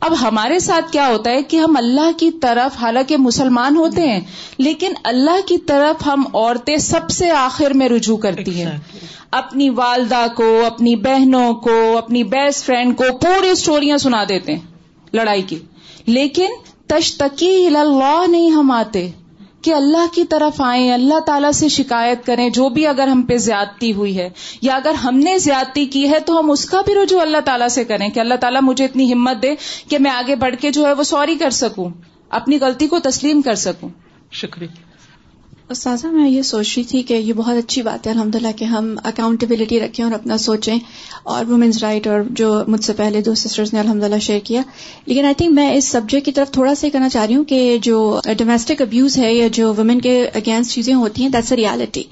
اب 0.00 0.20
ہمارے 0.20 0.58
ساتھ 0.58 0.92
کیا 0.92 1.08
ہوتا 1.08 1.30
ہے 1.30 1.42
کہ 1.42 1.56
ہم 1.56 1.76
اللہ 1.76 2.18
کی 2.18 2.30
طرف 2.30 2.76
حالانکہ 2.82 3.16
مسلمان 3.16 3.76
ہوتے 3.76 4.08
ہیں 4.08 4.20
لیکن 4.58 4.92
اللہ 5.04 5.48
کی 5.48 5.58
طرف 5.58 6.06
ہم 6.06 6.24
عورتیں 6.34 6.76
سب 6.76 7.10
سے 7.10 7.30
آخر 7.30 7.70
میں 7.70 7.88
رجوع 7.88 8.16
کرتی 8.16 8.62
ہیں۔ 8.62 8.78
اپنی 9.30 9.70
والدہ 9.70 10.26
کو 10.34 10.62
اپنی 10.66 10.96
بہنوں 10.96 11.54
کو 11.54 11.98
اپنی 11.98 12.24
بیسٹ 12.24 12.66
فرینڈ 12.66 12.96
کو 12.96 13.04
پوری 13.18 13.48
اسٹوریاں 13.48 13.98
سنا 13.98 14.24
دیتے 14.28 14.52
ہیں 14.52 14.60
لڑائی 15.12 15.42
کی۔ 15.42 15.58
لیکن 16.08 16.50
تشتکی 16.86 17.66
اللہ 17.66 18.24
نہیں 18.28 18.50
ہم 18.50 18.70
آتے 18.70 19.10
کہ 19.62 19.74
اللہ 19.74 20.14
کی 20.14 20.24
طرف 20.24 20.60
آئیں، 20.60 20.92
اللہ 20.92 21.18
تعالیٰ 21.18 21.52
سے 21.52 21.68
شکایت 21.68 22.26
کریں، 22.26 22.48
جو 22.50 22.68
بھی 22.68 22.86
اگر 22.86 23.08
ہم 23.08 23.22
پہ 23.22 23.36
زیادتی 23.36 23.92
ہوئی 23.92 24.18
ہے 24.18 24.28
یا 24.62 24.76
اگر 24.76 24.94
ہم 24.94 25.18
نے 25.18 25.38
زیادتی 25.38 25.86
کی 25.86 26.08
ہے 26.10 26.18
تو 26.18 26.38
ہم 26.38 26.50
اس 26.50 26.64
کا 26.64 26.80
بھی 26.80 26.94
رجوع 26.94 27.20
اللہ 27.20 27.40
تعالیٰ 27.44 27.68
سے 27.68 27.84
کریں 27.84 28.08
کہ 28.08 28.20
اللہ 28.20 28.34
تعالیٰ 28.34 28.62
مجھے 28.62 28.84
اتنی 28.84 29.12
ہمت 29.12 29.42
دے 29.42 29.54
کہ 29.88 29.98
میں 29.98 30.10
آگے 30.10 30.36
بڑھ 30.36 30.54
کے 30.60 30.70
جو 30.70 30.86
ہے 30.86 30.92
وہ 30.92 31.02
سوری 31.02 31.34
کر 31.34 31.50
سکوں، 31.50 31.90
اپنی 32.30 32.58
غلطی 32.60 32.86
کو 32.86 32.98
تسلیم 32.98 33.42
کر 33.42 33.54
سکوں۔ 33.54 33.88
شکریہ۔ 34.32 34.87
استاذہ، 35.70 36.06
میں 36.06 36.30
یہ 36.30 36.42
سوچ 36.42 36.74
رہی 36.76 36.84
تھی 36.84 37.02
کہ 37.02 37.14
یہ 37.14 37.32
بہت 37.32 37.56
اچھی 37.56 37.82
بات 37.82 38.06
ہے 38.06 38.12
الحمد 38.12 38.34
للہ 38.34 38.52
کہ 38.56 38.64
ہم 38.64 38.94
اکاؤنٹیبلٹی 39.04 39.80
رکھیں 39.80 40.04
اور 40.04 40.12
اپنا 40.12 40.38
سوچیں۔ 40.38 40.78
اور 41.22 41.44
وومنز 41.44 41.78
رائٹ 41.82 42.06
اور 42.06 42.20
جو 42.30 42.62
مجھ 42.68 42.84
سے 42.84 42.92
پہلے 42.92 43.20
دو 43.20 43.34
سسٹرز 43.34 43.72
نے 43.72 43.80
الحمد 43.80 44.02
للہ 44.02 44.18
شیئر 44.18 44.38
کیا۔ 44.44 44.62
لیکن 45.06 45.24
آئی 45.24 45.34
تھنک 45.34 45.52
میں 45.52 45.74
اس 45.74 45.88
سبجیکٹ 45.88 46.24
کی 46.24 46.32
طرف 46.32 46.50
تھوڑا 46.50 46.74
سا 46.74 46.88
کہنا 46.92 47.08
چاہ 47.08 47.26
رہی 47.26 47.34
ہوں 47.34 47.44
کہ 47.44 47.78
جو 47.82 48.20
ڈومیسٹک 48.38 48.82
ابیوز 48.82 49.18
ہے 49.18 49.34
یا 49.34 49.48
جو 49.52 49.74
وومن 49.74 50.00
کے 50.00 50.28
اگینسٹ 50.34 50.74
چیزیں 50.74 50.94
ہوتی 50.94 51.22
ہیں 51.22 51.28
دیٹس 51.28 51.52
اے 51.52 51.56
ریالٹی 51.56 52.02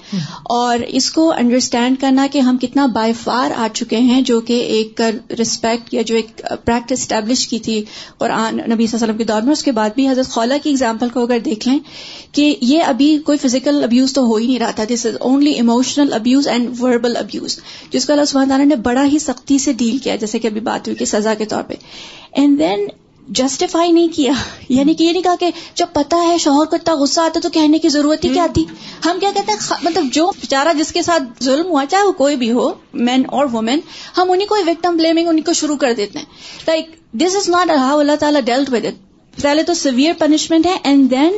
اور 0.45 0.79
اس 0.89 1.11
کو 1.11 1.33
انڈرسٹینڈ 1.33 2.01
کرنا 2.01 2.27
کہ 2.33 2.39
ہم 2.39 2.57
کتنا 2.59 2.87
بائی 2.87 3.13
فار 3.13 3.51
آ 3.57 3.69
چکے 3.75 3.99
ہیں، 3.99 4.21
جو 4.21 4.41
کہ 4.41 4.61
ایک 4.61 5.01
رسپیکٹ 5.41 5.95
یا 5.95 6.03
جو 6.03 6.17
ایک 6.17 6.41
پریکٹس 6.65 7.01
اسٹیبلش 7.01 7.49
کی 7.49 7.59
تھی 7.59 7.85
اور 8.19 8.31
نبی 8.31 8.51
صلی 8.53 8.69
اللہ 8.69 8.77
علیہ 8.77 8.95
وسلم 8.95 9.17
کے 9.17 9.25
دور 9.25 9.43
میں۔ 9.43 9.53
اس 9.53 9.63
کے 9.63 9.73
بعد 9.73 9.91
بھی 9.95 10.09
حضرت 10.09 10.29
خولہ 10.29 10.55
کی 10.63 10.71
اگزامپل 10.71 11.09
کو 11.09 11.23
اگر 11.23 11.39
دیکھ 11.45 11.69
لیں 11.69 11.79
کہ 12.33 12.55
یہ 12.61 12.83
ابھی 12.83 13.19
کوئی 13.27 13.39
فزیکل 13.47 13.83
ابیوز 13.85 14.13
تو 14.13 14.23
ہو 14.23 14.37
ہی 14.37 14.47
نہیں 14.47 14.59
رہا 14.59 14.71
تھا. 14.71 14.85
This 14.85 15.07
is 15.07 15.17
only 15.21 15.53
emotional 15.53 16.13
abuse 16.13 16.49
and 16.49 16.81
verbal 16.81 17.17
abuse 17.17 17.59
جس 17.91 18.07
کو 18.07 18.13
اللہ 18.13 18.25
سبحانہ 18.25 18.49
تعالیٰ 18.49 18.67
نے 18.67 18.77
بڑا 18.85 19.05
ہی 19.05 19.19
سختی 19.19 19.59
سے 19.59 19.73
ڈیل 19.73 19.99
کیا 19.99 20.17
جیسے 20.17 20.39
کہ 20.39 20.47
ابھی 20.47 20.61
بات 20.61 20.89
ہوئی 20.89 20.97
کہ 20.97 21.05
سزا 21.05 21.35
کے 21.35 21.45
طور 21.47 21.63
پہ. 21.63 21.75
اینڈ 22.33 22.59
دین 22.59 22.87
جسٹیفائی 23.29 23.93
نہیں 23.93 24.09
کیا. 24.15 24.33
یعنی 24.69 24.95
کہ 24.95 25.05
یہ 25.05 25.13
نہیں 25.13 25.23
کہا 25.23 25.35
کہ 25.41 25.51
جب 25.75 25.87
پتا 25.93 26.17
ہے 26.23 26.37
شوہر 26.39 26.67
کو 26.67 26.77
اتنا 26.77 26.95
غصہ 26.95 27.21
آتا 27.21 27.41
تو 27.41 27.49
کہنے 27.51 27.79
کی 27.79 27.89
ضرورت 27.89 28.25
ہی 28.25 28.29
کیا 28.29 28.47
تھی؟ 28.55 28.65
ہم 29.05 29.19
کیا 29.21 29.31
کہتے 29.35 29.53
ہیں؟ 29.53 29.77
مطلب 29.83 30.13
جو 30.13 30.31
بیچارہ 30.41 30.73
جس 30.79 30.93
کے 30.93 31.03
ساتھ 31.03 31.43
ظلم 31.45 31.67
ہوا، 31.67 31.85
چاہے 31.91 32.03
وہ 32.03 32.13
کوئی 32.13 32.37
بھی 32.37 32.51
ہو 32.53 32.69
مین 33.09 33.25
اور 33.29 33.47
وومین 33.53 33.81
ہم 34.19 34.31
انہیں 34.31 34.49
کو 34.49 34.57
وکٹم 34.67 34.97
بلیمنگ 34.97 35.29
انہیں 35.29 35.45
کو 35.45 35.53
شروع 35.53 35.77
کر 35.77 35.93
دیتے 35.97 36.19
ہیں. 36.19 36.27
Like 36.67 36.95
this 37.15 37.37
is 37.37 37.49
not 37.49 37.71
how 37.71 37.99
Allah 37.99 38.17
تعالیٰ 38.21 38.41
ڈیلٹ 38.41 38.73
ود 38.73 38.85
اٹ 38.85 39.05
پہلے 39.43 39.63
تو 39.63 39.75
سیویئر 39.75 40.13
پنشمنٹ 40.19 40.67
ہے 40.67 40.77
اینڈ 40.83 41.11
دین 41.11 41.33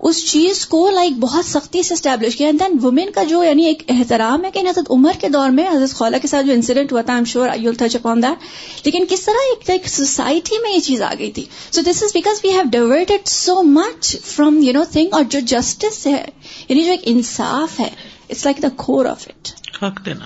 اس 0.00 0.24
چیز 0.30 0.66
کو 0.66 0.90
لائک 0.90 1.18
بہت 1.20 1.44
سختی 1.44 1.82
سے 1.82 1.94
اسٹیبلش 1.94 2.36
کیا. 2.36 2.46
اینڈ 2.46 2.60
دین 2.60 2.78
وومین 2.82 3.10
کا 3.10 3.22
جو 3.22 3.42
یعنی 3.44 3.64
ایک 3.64 3.82
احترام 3.88 4.44
ہے 4.44 4.50
کہ 4.50 4.58
حضرت 4.58 4.90
عمر 4.90 5.20
کے 5.20 5.28
دور 5.28 5.50
میں 5.50 5.68
حضرت 5.68 5.94
خولہ 5.94 6.16
کے 6.22 6.28
ساتھ 6.28 6.46
جو 6.46 6.52
انسیڈنٹ 6.52 6.92
ہوا 6.92 7.02
تھا 7.02 7.14
I'm 7.14 7.24
sure 7.24 7.48
I 7.48 7.72
touch 7.78 7.96
upon 7.96 8.22
that 8.22 8.84
لیکن 8.84 9.04
کس 9.10 9.20
طرح 9.20 9.68
ایک 9.68 9.88
سوسائٹی 9.88 10.62
میں 10.62 10.72
یہ 10.72 10.80
چیز 10.80 11.02
آ 11.02 11.12
گئی 11.18 11.30
تھی؟ 11.32 11.44
So 11.72 11.80
this 11.80 12.02
is 12.02 12.12
because 12.14 12.40
we 12.44 12.50
have 12.50 12.68
diverted 12.72 13.28
so 13.28 13.62
much 13.62 14.16
from 14.24 14.62
you 14.62 14.72
know 14.72 14.84
thing 14.92 15.08
اور 15.12 15.24
جو 15.30 15.40
جسٹس 15.46 16.06
ہے 16.06 16.24
یعنی 16.68 16.84
جو 16.84 16.90
ایک 16.90 17.02
انصاف 17.04 17.80
ہے 17.80 17.90
it's 18.30 18.44
like 18.44 18.62
the 18.62 18.68
core 18.76 19.04
of 19.04 19.28
it 19.28 19.48
حق 19.82 20.04
دینا۔ 20.06 20.24